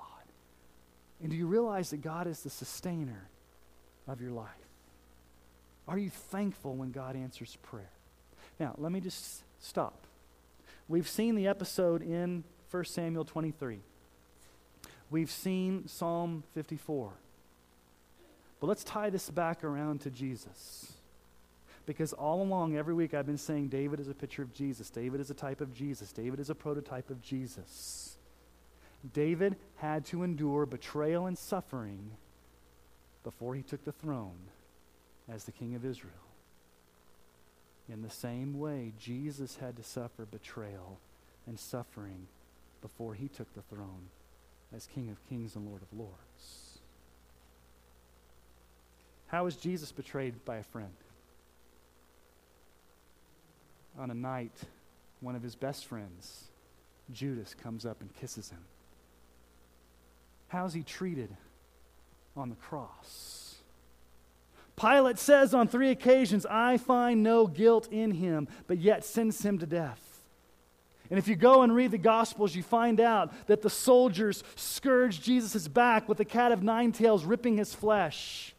And 1.22 1.30
do 1.30 1.36
you 1.36 1.46
realize 1.46 1.90
that 1.90 2.02
God 2.02 2.26
is 2.26 2.42
the 2.42 2.50
sustainer 2.50 3.28
of 4.08 4.20
your 4.20 4.32
life? 4.32 4.48
Are 5.86 5.98
you 5.98 6.10
thankful 6.10 6.74
when 6.74 6.92
God 6.92 7.16
answers 7.16 7.56
prayer? 7.62 7.90
Now, 8.58 8.74
let 8.78 8.92
me 8.92 9.00
just 9.00 9.42
stop. 9.60 10.06
We've 10.88 11.08
seen 11.08 11.34
the 11.34 11.46
episode 11.46 12.02
in 12.02 12.44
1 12.70 12.84
Samuel 12.84 13.24
23. 13.24 13.80
We've 15.10 15.30
seen 15.30 15.88
Psalm 15.88 16.44
54. 16.54 17.12
But 18.60 18.66
let's 18.66 18.84
tie 18.84 19.10
this 19.10 19.28
back 19.30 19.64
around 19.64 20.02
to 20.02 20.10
Jesus. 20.10 20.92
Because 21.86 22.12
all 22.12 22.42
along, 22.42 22.76
every 22.76 22.94
week, 22.94 23.14
I've 23.14 23.26
been 23.26 23.38
saying 23.38 23.68
David 23.68 23.98
is 23.98 24.08
a 24.08 24.14
picture 24.14 24.42
of 24.42 24.52
Jesus. 24.52 24.90
David 24.90 25.20
is 25.20 25.30
a 25.30 25.34
type 25.34 25.60
of 25.60 25.74
Jesus. 25.74 26.12
David 26.12 26.38
is 26.38 26.50
a 26.50 26.54
prototype 26.54 27.10
of 27.10 27.20
Jesus. 27.22 28.16
David 29.12 29.56
had 29.76 30.04
to 30.06 30.22
endure 30.22 30.66
betrayal 30.66 31.26
and 31.26 31.36
suffering 31.36 32.10
before 33.24 33.54
he 33.54 33.62
took 33.62 33.84
the 33.84 33.92
throne 33.92 34.48
as 35.28 35.44
the 35.44 35.52
king 35.52 35.74
of 35.74 35.84
Israel. 35.84 36.12
In 37.88 38.02
the 38.02 38.10
same 38.10 38.58
way, 38.58 38.92
Jesus 38.98 39.56
had 39.56 39.76
to 39.76 39.82
suffer 39.82 40.24
betrayal 40.24 40.98
and 41.46 41.58
suffering 41.58 42.26
before 42.82 43.14
he 43.14 43.28
took 43.28 43.52
the 43.54 43.62
throne 43.62 44.08
as 44.74 44.86
King 44.86 45.10
of 45.10 45.28
Kings 45.28 45.56
and 45.56 45.66
Lord 45.66 45.82
of 45.82 45.98
Lords. 45.98 46.78
How 49.26 49.44
was 49.44 49.56
Jesus 49.56 49.92
betrayed 49.92 50.44
by 50.44 50.56
a 50.56 50.62
friend? 50.62 50.92
On 53.98 54.10
a 54.10 54.14
night, 54.14 54.56
one 55.20 55.34
of 55.34 55.42
his 55.42 55.56
best 55.56 55.86
friends, 55.86 56.44
Judas, 57.12 57.54
comes 57.54 57.84
up 57.84 58.00
and 58.00 58.14
kisses 58.14 58.50
him. 58.50 58.64
How's 60.50 60.74
he 60.74 60.82
treated 60.82 61.30
on 62.36 62.50
the 62.50 62.56
cross? 62.56 63.54
Pilate 64.74 65.18
says 65.18 65.54
on 65.54 65.68
three 65.68 65.90
occasions, 65.90 66.44
I 66.44 66.76
find 66.76 67.22
no 67.22 67.46
guilt 67.46 67.86
in 67.92 68.10
him, 68.10 68.48
but 68.66 68.78
yet 68.78 69.04
sends 69.04 69.44
him 69.44 69.58
to 69.58 69.66
death. 69.66 70.00
And 71.08 71.20
if 71.20 71.28
you 71.28 71.36
go 71.36 71.62
and 71.62 71.72
read 71.72 71.92
the 71.92 71.98
Gospels, 71.98 72.56
you 72.56 72.64
find 72.64 73.00
out 73.00 73.32
that 73.46 73.62
the 73.62 73.70
soldiers 73.70 74.42
scourged 74.56 75.22
Jesus' 75.22 75.68
back 75.68 76.08
with 76.08 76.18
a 76.18 76.24
cat 76.24 76.50
of 76.50 76.64
nine 76.64 76.90
tails, 76.90 77.24
ripping 77.24 77.56
his 77.56 77.72
flesh. 77.72 78.52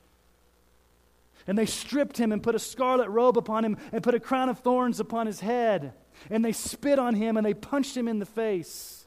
And 1.47 1.57
they 1.57 1.65
stripped 1.65 2.17
him 2.17 2.31
and 2.31 2.41
put 2.41 2.55
a 2.55 2.59
scarlet 2.59 3.09
robe 3.09 3.37
upon 3.37 3.65
him 3.65 3.77
and 3.91 4.01
put 4.01 4.15
a 4.15 4.19
crown 4.19 4.47
of 4.47 4.59
thorns 4.59 5.01
upon 5.01 5.27
his 5.27 5.41
head. 5.41 5.91
And 6.29 6.45
they 6.45 6.53
spit 6.53 6.99
on 6.99 7.15
him 7.15 7.35
and 7.35 7.45
they 7.45 7.53
punched 7.53 7.97
him 7.97 8.07
in 8.07 8.19
the 8.19 8.25
face. 8.25 9.00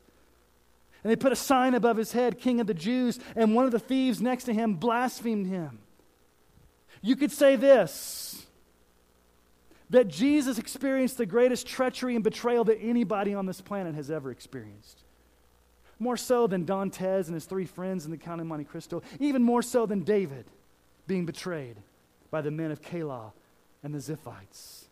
And 1.04 1.10
they 1.10 1.16
put 1.16 1.32
a 1.32 1.36
sign 1.36 1.74
above 1.74 1.98
his 1.98 2.12
head, 2.12 2.40
King 2.40 2.60
of 2.60 2.66
the 2.66 2.74
Jews, 2.74 3.20
and 3.36 3.54
one 3.54 3.66
of 3.66 3.72
the 3.72 3.78
thieves 3.78 4.22
next 4.22 4.44
to 4.44 4.54
him 4.54 4.74
blasphemed 4.74 5.46
him. 5.46 5.78
You 7.02 7.14
could 7.14 7.30
say 7.30 7.56
this 7.56 8.46
that 9.90 10.08
Jesus 10.08 10.58
experienced 10.58 11.18
the 11.18 11.26
greatest 11.26 11.66
treachery 11.66 12.14
and 12.14 12.24
betrayal 12.24 12.64
that 12.64 12.78
anybody 12.80 13.34
on 13.34 13.44
this 13.44 13.60
planet 13.60 13.94
has 13.94 14.10
ever 14.10 14.30
experienced. 14.30 15.04
More 15.98 16.16
so 16.16 16.46
than 16.46 16.64
Dantes 16.64 17.26
and 17.26 17.34
his 17.34 17.44
three 17.44 17.66
friends 17.66 18.04
in 18.06 18.10
the 18.10 18.16
Count 18.16 18.40
of 18.40 18.46
Monte 18.46 18.64
Cristo, 18.64 19.02
even 19.20 19.42
more 19.42 19.62
so 19.62 19.84
than 19.84 20.02
David 20.02 20.46
being 21.06 21.26
betrayed 21.26 21.76
by 22.30 22.40
the 22.40 22.50
men 22.50 22.70
of 22.72 22.80
Keilah 22.80 23.32
and 23.84 23.94
the 23.94 23.98
Ziphites 23.98 24.83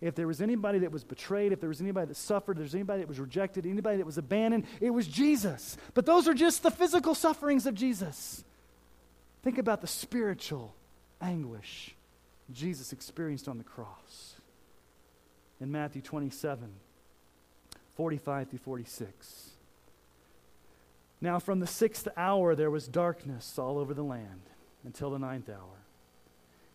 if 0.00 0.14
there 0.14 0.26
was 0.26 0.40
anybody 0.40 0.78
that 0.80 0.92
was 0.92 1.02
betrayed, 1.02 1.52
if 1.52 1.60
there 1.60 1.68
was 1.68 1.80
anybody 1.80 2.06
that 2.06 2.16
suffered, 2.16 2.58
if 2.60 2.74
anybody 2.74 3.00
that 3.00 3.08
was 3.08 3.18
rejected, 3.18 3.66
anybody 3.66 3.96
that 3.96 4.06
was 4.06 4.18
abandoned, 4.18 4.64
it 4.80 4.90
was 4.90 5.08
Jesus. 5.08 5.76
But 5.94 6.06
those 6.06 6.28
are 6.28 6.34
just 6.34 6.62
the 6.62 6.70
physical 6.70 7.14
sufferings 7.14 7.66
of 7.66 7.74
Jesus. 7.74 8.44
Think 9.42 9.58
about 9.58 9.80
the 9.80 9.86
spiritual 9.86 10.74
anguish 11.20 11.96
Jesus 12.52 12.92
experienced 12.92 13.48
on 13.48 13.58
the 13.58 13.64
cross. 13.64 14.36
In 15.60 15.72
Matthew 15.72 16.00
27, 16.00 16.70
45 17.96 18.50
through 18.50 18.58
46. 18.60 19.50
Now, 21.20 21.40
from 21.40 21.58
the 21.58 21.66
sixth 21.66 22.06
hour, 22.16 22.54
there 22.54 22.70
was 22.70 22.86
darkness 22.86 23.58
all 23.58 23.76
over 23.78 23.92
the 23.92 24.04
land 24.04 24.42
until 24.84 25.10
the 25.10 25.18
ninth 25.18 25.48
hour. 25.48 25.87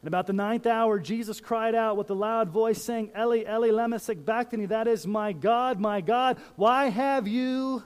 And 0.04 0.10
about 0.10 0.28
the 0.28 0.34
ninth 0.34 0.68
hour, 0.68 1.00
Jesus 1.00 1.39
cried 1.39 1.74
out 1.74 1.96
with 1.96 2.10
a 2.10 2.13
loud 2.13 2.50
voice, 2.50 2.84
saying, 2.84 3.12
Eli, 3.18 3.46
Eli, 3.50 3.70
lema 3.70 4.02
sabachthani, 4.02 4.66
that 4.66 4.86
is, 4.86 5.08
my 5.08 5.32
God, 5.32 5.80
my 5.80 6.02
God, 6.02 6.39
why 6.58 6.89
have 6.89 7.26
you 7.26 7.84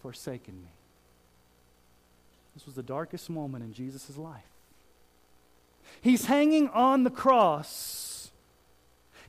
forsaken 0.00 0.54
me? 0.54 0.70
This 2.54 2.64
was 2.64 2.74
the 2.74 2.82
darkest 2.82 3.28
moment 3.28 3.62
in 3.62 3.74
Jesus' 3.74 4.16
life. 4.16 4.40
He's 6.00 6.24
hanging 6.24 6.70
on 6.70 7.04
the 7.04 7.10
cross 7.10 8.01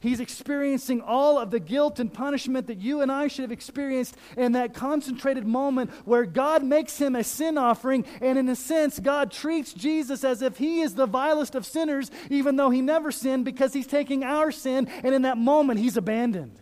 He's 0.03 0.19
experiencing 0.19 0.99
all 0.99 1.39
of 1.39 1.49
the 1.49 1.61
guilt 1.61 1.97
and 1.97 2.13
punishment 2.13 2.67
that 2.67 2.79
you 2.79 2.99
and 2.99 3.09
I 3.09 3.29
should 3.29 3.43
have 3.43 3.53
experienced 3.53 4.17
in 4.35 4.51
that 4.51 4.73
concentrated 4.73 5.47
moment 5.47 5.91
where 6.03 6.25
God 6.25 6.61
makes 6.61 6.97
him 6.97 7.15
a 7.15 7.23
sin 7.23 7.57
offering. 7.57 8.05
And 8.19 8.37
in 8.37 8.49
a 8.49 8.55
sense, 8.57 8.99
God 8.99 9.31
treats 9.31 9.71
Jesus 9.71 10.25
as 10.25 10.41
if 10.41 10.57
he 10.57 10.81
is 10.81 10.95
the 10.95 11.05
vilest 11.05 11.55
of 11.55 11.65
sinners, 11.65 12.11
even 12.29 12.57
though 12.57 12.69
he 12.69 12.81
never 12.81 13.13
sinned, 13.13 13.45
because 13.45 13.71
he's 13.71 13.87
taking 13.87 14.25
our 14.25 14.51
sin. 14.51 14.89
And 15.03 15.15
in 15.15 15.21
that 15.21 15.37
moment, 15.37 15.79
he's 15.79 15.95
abandoned, 15.95 16.59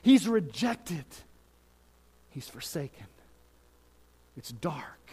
he's 0.00 0.26
rejected, 0.26 1.04
he's 2.30 2.48
forsaken. 2.48 3.08
It's 4.38 4.52
dark. 4.52 5.10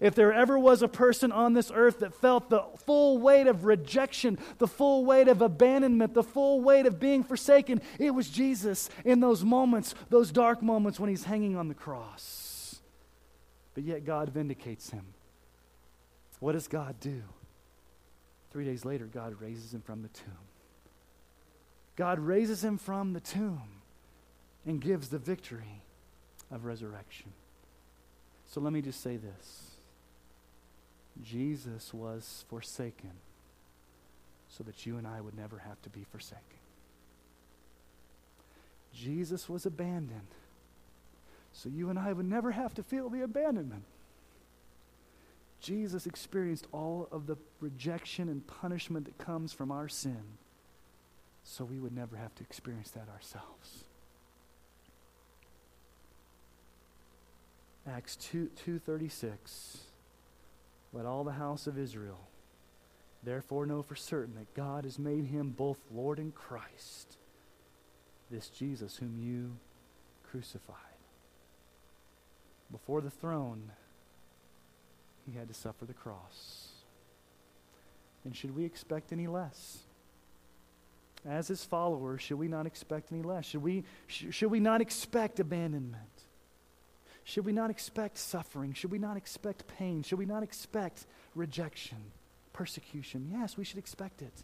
If 0.00 0.14
there 0.14 0.32
ever 0.32 0.58
was 0.58 0.82
a 0.82 0.88
person 0.88 1.32
on 1.32 1.54
this 1.54 1.70
earth 1.74 2.00
that 2.00 2.14
felt 2.14 2.50
the 2.50 2.64
full 2.86 3.18
weight 3.18 3.46
of 3.46 3.64
rejection, 3.64 4.38
the 4.58 4.68
full 4.68 5.04
weight 5.04 5.28
of 5.28 5.42
abandonment, 5.42 6.14
the 6.14 6.22
full 6.22 6.60
weight 6.60 6.86
of 6.86 7.00
being 7.00 7.24
forsaken, 7.24 7.80
it 7.98 8.12
was 8.12 8.28
Jesus 8.28 8.88
in 9.04 9.20
those 9.20 9.44
moments, 9.44 9.94
those 10.08 10.30
dark 10.30 10.62
moments 10.62 11.00
when 11.00 11.10
he's 11.10 11.24
hanging 11.24 11.56
on 11.56 11.68
the 11.68 11.74
cross. 11.74 12.80
But 13.74 13.84
yet 13.84 14.04
God 14.04 14.28
vindicates 14.30 14.90
him. 14.90 15.06
What 16.38 16.52
does 16.52 16.68
God 16.68 17.00
do? 17.00 17.22
Three 18.52 18.64
days 18.64 18.84
later, 18.84 19.06
God 19.06 19.40
raises 19.40 19.72
him 19.72 19.80
from 19.80 20.02
the 20.02 20.08
tomb. 20.08 20.32
God 21.96 22.18
raises 22.18 22.64
him 22.64 22.78
from 22.78 23.12
the 23.12 23.20
tomb 23.20 23.82
and 24.66 24.80
gives 24.80 25.08
the 25.08 25.18
victory 25.18 25.82
of 26.50 26.64
resurrection. 26.64 27.32
So 28.46 28.60
let 28.60 28.72
me 28.72 28.82
just 28.82 29.02
say 29.02 29.16
this 29.16 29.69
Jesus 31.24 31.92
was 31.92 32.44
forsaken 32.48 33.12
so 34.48 34.64
that 34.64 34.86
you 34.86 34.96
and 34.96 35.06
I 35.06 35.20
would 35.20 35.36
never 35.36 35.58
have 35.58 35.80
to 35.82 35.90
be 35.90 36.04
forsaken. 36.10 36.44
Jesus 38.94 39.48
was 39.48 39.66
abandoned 39.66 40.34
so 41.52 41.68
you 41.68 41.90
and 41.90 41.98
I 41.98 42.12
would 42.12 42.28
never 42.28 42.52
have 42.52 42.74
to 42.74 42.82
feel 42.82 43.08
the 43.08 43.22
abandonment. 43.22 43.84
Jesus 45.60 46.06
experienced 46.06 46.66
all 46.72 47.08
of 47.12 47.26
the 47.26 47.36
rejection 47.60 48.28
and 48.28 48.46
punishment 48.46 49.04
that 49.04 49.18
comes 49.18 49.52
from 49.52 49.70
our 49.70 49.88
sin 49.88 50.22
so 51.44 51.64
we 51.64 51.78
would 51.78 51.94
never 51.94 52.16
have 52.16 52.34
to 52.36 52.42
experience 52.42 52.90
that 52.90 53.08
ourselves. 53.08 53.84
Acts 57.86 58.16
2 58.16 58.50
236. 58.56 59.89
Let 60.92 61.06
all 61.06 61.24
the 61.24 61.32
house 61.32 61.66
of 61.66 61.78
Israel 61.78 62.28
therefore 63.22 63.66
know 63.66 63.82
for 63.82 63.94
certain 63.94 64.34
that 64.34 64.54
God 64.54 64.84
has 64.84 64.98
made 64.98 65.26
him 65.26 65.50
both 65.50 65.78
Lord 65.92 66.18
and 66.18 66.34
Christ, 66.34 67.18
this 68.30 68.48
Jesus 68.48 68.96
whom 68.96 69.16
you 69.18 69.56
crucified. 70.30 70.76
Before 72.70 73.00
the 73.00 73.10
throne, 73.10 73.72
he 75.26 75.36
had 75.36 75.48
to 75.48 75.54
suffer 75.54 75.84
the 75.84 75.94
cross. 75.94 76.68
And 78.24 78.34
should 78.34 78.54
we 78.54 78.64
expect 78.64 79.12
any 79.12 79.26
less? 79.26 79.78
As 81.26 81.48
his 81.48 81.64
followers, 81.64 82.22
should 82.22 82.38
we 82.38 82.48
not 82.48 82.66
expect 82.66 83.12
any 83.12 83.22
less? 83.22 83.44
Should 83.44 83.62
we, 83.62 83.84
sh- 84.06 84.26
should 84.30 84.50
we 84.50 84.60
not 84.60 84.80
expect 84.80 85.40
abandonment? 85.40 86.09
Should 87.30 87.44
we 87.44 87.52
not 87.52 87.70
expect 87.70 88.18
suffering? 88.18 88.72
Should 88.72 88.90
we 88.90 88.98
not 88.98 89.16
expect 89.16 89.68
pain? 89.78 90.02
Should 90.02 90.18
we 90.18 90.26
not 90.26 90.42
expect 90.42 91.06
rejection, 91.36 91.98
persecution? 92.52 93.30
Yes, 93.30 93.56
we 93.56 93.62
should 93.62 93.78
expect 93.78 94.20
it. 94.20 94.42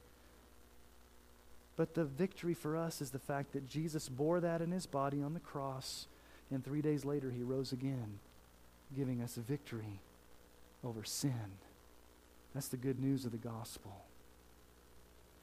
But 1.75 1.95
the 1.95 2.05
victory 2.05 2.55
for 2.55 2.77
us 2.77 3.03
is 3.03 3.11
the 3.11 3.19
fact 3.19 3.55
that 3.55 3.69
Jesus 3.69 4.09
bore 4.09 4.39
that 4.39 4.63
in 4.63 4.71
his 4.71 4.87
body 4.87 5.21
on 5.21 5.35
the 5.35 5.41
cross, 5.41 6.07
and 6.49 6.65
three 6.65 6.81
days 6.81 7.05
later 7.05 7.33
he 7.33 7.43
rose 7.43 7.73
again, 7.73 8.21
giving 8.95 9.21
us 9.21 9.35
victory 9.35 9.99
over 10.85 11.03
sin. 11.03 11.59
That's 12.55 12.69
the 12.69 12.77
good 12.77 13.01
news 13.01 13.25
of 13.25 13.33
the 13.33 13.37
gospel. 13.37 14.05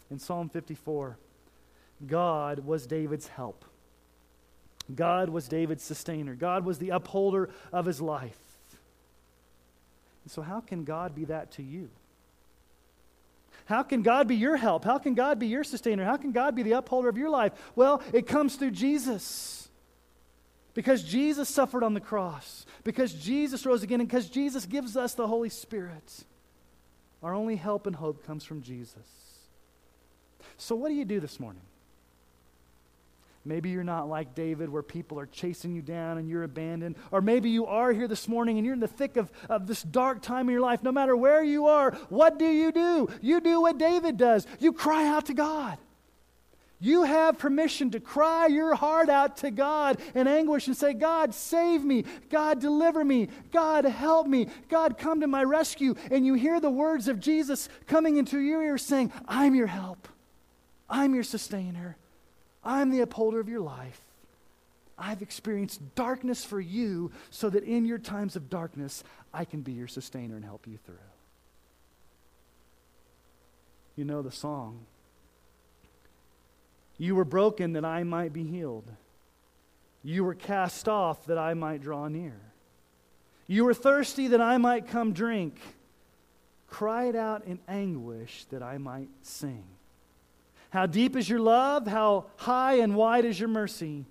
In 0.10 0.18
Psalm 0.18 0.48
54, 0.48 1.18
God 2.08 2.60
was 2.60 2.88
David's 2.88 3.28
help. 3.28 3.66
God 4.94 5.30
was 5.30 5.48
David's 5.48 5.84
sustainer. 5.84 6.36
God 6.36 6.66
was 6.66 6.80
the 6.80 6.90
upholder 6.90 7.50
of 7.72 7.86
his 7.86 8.02
life. 8.02 8.38
And 10.24 10.32
so, 10.32 10.42
how 10.42 10.62
can 10.62 10.84
God 10.84 11.16
be 11.16 11.26
that 11.26 11.52
to 11.54 11.64
you? 11.64 11.90
How 13.66 13.84
can 13.84 14.02
God 14.02 14.28
be 14.28 14.36
your 14.36 14.58
help? 14.58 14.84
How 14.84 14.98
can 14.98 15.14
God 15.14 15.40
be 15.40 15.48
your 15.48 15.64
sustainer? 15.64 16.04
How 16.04 16.18
can 16.18 16.32
God 16.32 16.56
be 16.56 16.64
the 16.64 16.74
upholder 16.74 17.08
of 17.08 17.18
your 17.18 17.30
life? 17.30 17.54
Well, 17.76 18.02
it 18.12 18.28
comes 18.28 18.56
through 18.56 18.72
Jesus. 18.72 19.70
Because 20.74 21.04
Jesus 21.04 21.50
suffered 21.50 21.84
on 21.84 21.94
the 21.94 22.02
cross, 22.02 22.66
because 22.84 23.14
Jesus 23.14 23.64
rose 23.66 23.84
again, 23.84 24.00
and 24.00 24.10
because 24.10 24.28
Jesus 24.28 24.66
gives 24.66 24.98
us 24.98 25.14
the 25.14 25.28
Holy 25.28 25.50
Spirit. 25.50 26.24
Our 27.22 27.34
only 27.34 27.56
help 27.56 27.86
and 27.86 27.96
hope 27.96 28.26
comes 28.26 28.44
from 28.44 28.64
Jesus. 28.64 28.98
So, 30.58 30.76
what 30.76 30.90
do 30.90 30.96
you 30.96 31.06
do 31.06 31.20
this 31.20 31.40
morning? 31.40 31.62
Maybe 33.46 33.70
you're 33.70 33.84
not 33.84 34.08
like 34.08 34.36
David, 34.36 34.70
where 34.70 34.82
people 34.82 35.20
are 35.20 35.26
chasing 35.26 35.76
you 35.76 35.82
down 35.82 36.18
and 36.18 36.30
you're 36.30 36.44
abandoned. 36.44 36.96
Or 37.12 37.20
maybe 37.20 37.50
you 37.50 37.66
are 37.66 37.92
here 37.92 38.08
this 38.08 38.28
morning 38.28 38.58
and 38.58 38.66
you're 38.66 38.74
in 38.74 38.80
the 38.80 38.88
thick 38.88 39.18
of, 39.18 39.32
of 39.50 39.68
this 39.68 39.84
dark 39.84 40.22
time 40.22 40.48
in 40.48 40.54
your 40.54 40.62
life. 40.62 40.82
No 40.82 40.94
matter 40.94 41.16
where 41.16 41.44
you 41.44 41.68
are, 41.68 41.92
what 42.08 42.40
do 42.40 42.48
you 42.48 42.72
do? 42.72 43.10
You 43.22 43.42
do 43.42 43.62
what 43.62 43.78
David 43.78 44.18
does 44.18 44.48
you 44.60 44.72
cry 44.72 45.08
out 45.08 45.26
to 45.26 45.34
God. 45.34 45.78
You 46.80 47.04
have 47.04 47.38
permission 47.38 47.92
to 47.92 48.02
cry 48.02 48.48
your 48.48 48.76
heart 48.76 49.08
out 49.08 49.38
to 49.38 49.52
God 49.52 50.00
in 50.14 50.28
anguish 50.28 50.68
and 50.68 50.76
say, 50.76 50.94
God, 50.94 51.34
save 51.34 51.82
me. 51.82 52.04
God, 52.30 52.60
deliver 52.60 53.06
me. 53.06 53.30
God, 53.54 53.86
help 53.86 54.28
me. 54.28 54.48
God, 54.68 54.98
come 54.98 55.22
to 55.22 55.28
my 55.28 55.46
rescue. 55.46 55.96
And 56.12 56.26
you 56.26 56.34
hear 56.34 56.60
the 56.60 56.70
words 56.70 57.08
of 57.08 57.22
Jesus 57.22 57.70
coming 57.88 58.18
into 58.18 58.38
your 58.38 58.62
ear 58.62 58.78
saying, 58.78 59.14
I'm 59.30 59.56
your 59.56 59.68
help. 59.68 60.10
I'm 60.90 61.16
your 61.16 61.24
sustainer. 61.24 61.96
I'm 62.66 62.92
the 62.92 63.02
upholder 63.02 63.40
of 63.40 63.50
your 63.50 63.62
life. 63.62 64.00
I've 64.98 65.22
experienced 65.22 65.82
darkness 65.96 66.46
for 66.46 66.62
you 66.62 67.12
so 67.30 67.50
that 67.50 67.64
in 67.64 67.86
your 67.86 67.98
times 67.98 68.36
of 68.36 68.50
darkness, 68.50 69.04
I 69.34 69.46
can 69.46 69.62
be 69.62 69.74
your 69.74 69.88
sustainer 69.88 70.36
and 70.36 70.46
help 70.46 70.68
you 70.68 70.78
through. 70.86 70.96
You 73.96 74.06
know 74.06 74.22
the 74.22 74.32
song. 74.32 74.86
You 76.98 77.16
were 77.16 77.26
broken 77.26 77.74
that 77.74 77.86
I 77.86 78.04
might 78.04 78.34
be 78.34 78.44
healed. 78.44 78.90
You 80.04 80.24
were 80.24 80.36
cast 80.36 80.88
off 80.88 81.26
that 81.26 81.38
I 81.38 81.54
might 81.54 81.82
draw 81.82 82.08
near. 82.08 82.40
You 83.48 83.66
were 83.66 83.74
thirsty 83.74 84.28
that 84.30 84.42
I 84.42 84.58
might 84.58 84.88
come 84.88 85.14
drink. 85.14 85.60
Cried 86.68 87.16
out 87.16 87.46
in 87.46 87.60
anguish 87.68 88.46
that 88.52 88.64
I 88.64 88.78
might 88.78 89.10
sing. 89.22 89.64
How 90.74 90.88
deep 90.88 91.16
is 91.16 91.30
your 91.30 91.40
love? 91.40 91.86
How 91.86 92.26
high 92.36 92.80
and 92.80 92.96
wide 92.96 93.26
is 93.26 93.40
your 93.40 93.48
mercy? 93.48 94.06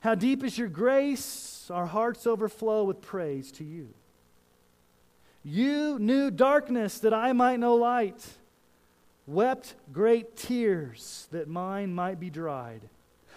How 0.00 0.14
deep 0.14 0.42
is 0.42 0.56
your 0.56 0.68
grace? 0.68 1.70
Our 1.70 1.84
hearts 1.84 2.26
overflow 2.26 2.84
with 2.84 3.02
praise 3.02 3.52
to 3.52 3.64
you. 3.64 3.92
You 5.44 5.98
knew 5.98 6.30
darkness 6.30 7.00
that 7.00 7.12
I 7.12 7.34
might 7.34 7.60
know 7.60 7.74
light, 7.74 8.26
wept 9.26 9.74
great 9.92 10.38
tears 10.38 11.28
that 11.32 11.48
mine 11.48 11.94
might 11.94 12.18
be 12.18 12.30
dried, 12.30 12.88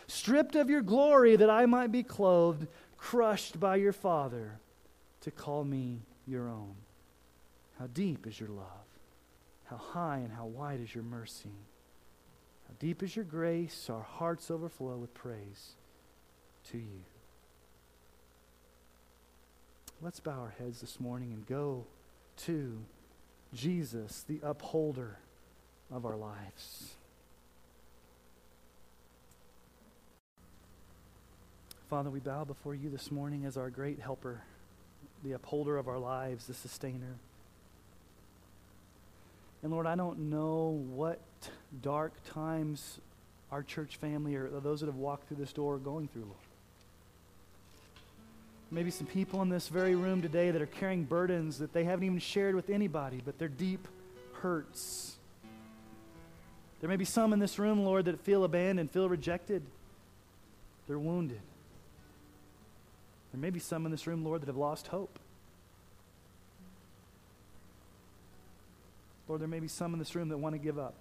stripped 0.08 0.56
of 0.56 0.70
your 0.70 0.82
glory 0.82 1.36
that 1.36 1.50
I 1.50 1.66
might 1.66 1.92
be 1.92 2.02
clothed, 2.02 2.66
crushed 2.96 3.60
by 3.60 3.76
your 3.76 3.92
Father 3.92 4.58
to 5.20 5.32
call 5.32 5.66
me 5.66 6.00
your 6.26 6.48
own. 6.48 6.76
How 7.78 7.88
deep 7.88 8.26
is 8.26 8.40
your 8.40 8.50
love? 8.50 8.88
How 9.66 9.76
high 9.76 10.20
and 10.20 10.32
how 10.32 10.46
wide 10.46 10.80
is 10.80 10.96
your 10.96 11.04
mercy? 11.04 11.52
Deep 12.80 13.04
is 13.04 13.16
your 13.16 13.26
grace, 13.26 13.90
our 13.90 14.02
hearts 14.02 14.50
overflow 14.50 14.96
with 14.98 15.14
praise 15.14 15.74
to 16.72 16.78
you. 16.78 17.04
Let's 20.02 20.20
bow 20.20 20.40
our 20.40 20.54
heads 20.58 20.82
this 20.82 21.00
morning 21.00 21.32
and 21.32 21.46
go 21.46 21.86
to 22.46 22.80
Jesus, 23.54 24.24
the 24.28 24.40
upholder 24.42 25.20
of 25.92 26.06
our 26.06 26.16
lives. 26.16 26.96
Father, 31.88 32.10
we 32.10 32.20
bow 32.20 32.46
before 32.46 32.74
you 32.74 32.90
this 32.90 33.12
morning 33.12 33.46
as 33.46 33.58
our 33.58 33.70
great 33.70 34.00
helper, 34.00 34.42
the 35.24 35.34
upholder 35.34 35.78
of 35.78 35.88
our 35.88 36.00
lives, 36.00 36.48
the 36.48 36.54
sustainer. 36.54 37.18
And 39.62 39.72
Lord, 39.72 39.86
I 39.86 39.96
don't 39.96 40.32
know 40.32 40.82
what 40.90 41.20
dark 41.82 42.14
times 42.34 43.00
our 43.52 43.64
church 43.64 43.98
family 43.98 44.36
or 44.36 44.48
those 44.48 44.80
that 44.80 44.86
have 44.88 44.96
walked 44.96 45.28
through 45.28 45.38
this 45.38 45.54
door 45.54 45.76
are 45.76 45.80
going 45.80 46.08
through, 46.08 46.24
Lord. 46.24 46.36
Maybe 48.74 48.90
some 48.90 49.08
people 49.08 49.42
in 49.42 49.50
this 49.50 49.68
very 49.68 49.96
room 49.96 50.22
today 50.22 50.52
that 50.52 50.62
are 50.62 50.66
carrying 50.66 51.04
burdens 51.04 51.60
that 51.60 51.74
they 51.74 51.84
haven't 51.84 52.06
even 52.06 52.20
shared 52.20 52.56
with 52.56 52.70
anybody, 52.70 53.22
but 53.24 53.38
they're 53.38 53.50
deep 53.50 53.86
hurts. 54.36 55.18
There 56.80 56.90
may 56.90 56.96
be 56.96 57.06
some 57.06 57.34
in 57.34 57.40
this 57.40 57.60
room, 57.60 57.84
Lord, 57.84 58.06
that 58.06 58.22
feel 58.22 58.46
abandoned, 58.46 58.92
feel 58.92 59.10
rejected. 59.10 59.62
They're 60.88 60.98
wounded. 60.98 61.42
There 63.34 63.42
may 63.42 63.50
be 63.50 63.60
some 63.60 63.86
in 63.86 63.92
this 63.92 64.08
room, 64.08 64.24
Lord, 64.24 64.42
that 64.42 64.48
have 64.48 64.58
lost 64.58 64.88
hope. 64.88 65.20
Lord, 69.28 69.42
there 69.42 69.48
may 69.48 69.60
be 69.60 69.68
some 69.68 69.94
in 69.94 70.00
this 70.00 70.16
room 70.16 70.30
that 70.30 70.38
want 70.38 70.56
to 70.56 70.60
give 70.60 70.80
up. 70.80 70.96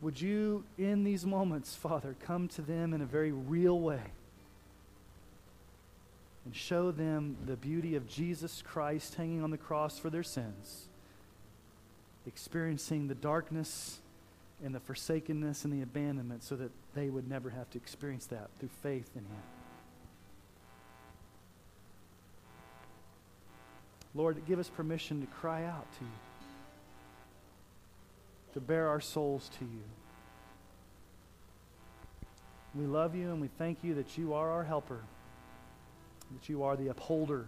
Would 0.00 0.20
you, 0.20 0.64
in 0.76 1.02
these 1.02 1.26
moments, 1.26 1.74
Father, 1.74 2.14
come 2.24 2.48
to 2.48 2.62
them 2.62 2.94
in 2.94 3.00
a 3.00 3.06
very 3.06 3.32
real 3.32 3.78
way 3.80 4.02
and 6.44 6.54
show 6.54 6.90
them 6.90 7.36
the 7.46 7.56
beauty 7.56 7.94
of 7.96 8.08
Jesus 8.08 8.62
Christ 8.62 9.16
hanging 9.16 9.42
on 9.42 9.50
the 9.50 9.58
cross 9.58 9.98
for 9.98 10.08
their 10.08 10.22
sins, 10.22 10.86
experiencing 12.26 13.08
the 13.08 13.14
darkness 13.14 13.98
and 14.64 14.74
the 14.74 14.80
forsakenness 14.80 15.64
and 15.64 15.72
the 15.72 15.82
abandonment 15.82 16.42
so 16.42 16.56
that 16.56 16.70
they 16.94 17.10
would 17.10 17.28
never 17.28 17.50
have 17.50 17.68
to 17.70 17.78
experience 17.78 18.26
that 18.26 18.48
through 18.58 18.70
faith 18.82 19.10
in 19.14 19.22
Him. 19.22 19.42
Lord, 24.14 24.40
give 24.46 24.58
us 24.58 24.68
permission 24.68 25.20
to 25.20 25.26
cry 25.26 25.64
out 25.64 25.86
to 25.98 26.04
you, 26.04 26.10
to 28.54 28.60
bare 28.60 28.88
our 28.88 29.00
souls 29.00 29.50
to 29.58 29.64
you. 29.64 29.82
We 32.74 32.86
love 32.86 33.14
you 33.14 33.30
and 33.30 33.40
we 33.40 33.48
thank 33.58 33.82
you 33.82 33.94
that 33.94 34.18
you 34.18 34.34
are 34.34 34.50
our 34.50 34.64
helper, 34.64 35.00
that 36.32 36.48
you 36.48 36.62
are 36.62 36.76
the 36.76 36.88
upholder, 36.88 37.46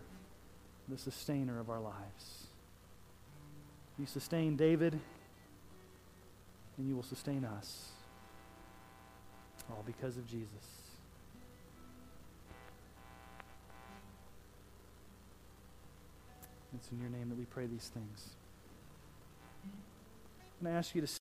the 0.88 0.98
sustainer 0.98 1.60
of 1.60 1.70
our 1.70 1.80
lives. 1.80 2.46
You 3.98 4.06
sustain 4.06 4.56
David, 4.56 4.98
and 6.78 6.88
you 6.88 6.96
will 6.96 7.02
sustain 7.02 7.44
us, 7.44 7.90
all 9.70 9.84
because 9.86 10.16
of 10.16 10.26
Jesus. 10.26 10.48
It's 16.74 16.90
in 16.92 17.00
your 17.00 17.10
name 17.10 17.28
that 17.28 17.38
we 17.38 17.44
pray 17.44 17.66
these 17.66 17.90
things. 17.92 18.30
I'm 20.60 20.64
going 20.64 20.74
to 20.74 20.78
ask 20.78 20.94
you 20.94 21.00
to 21.00 21.06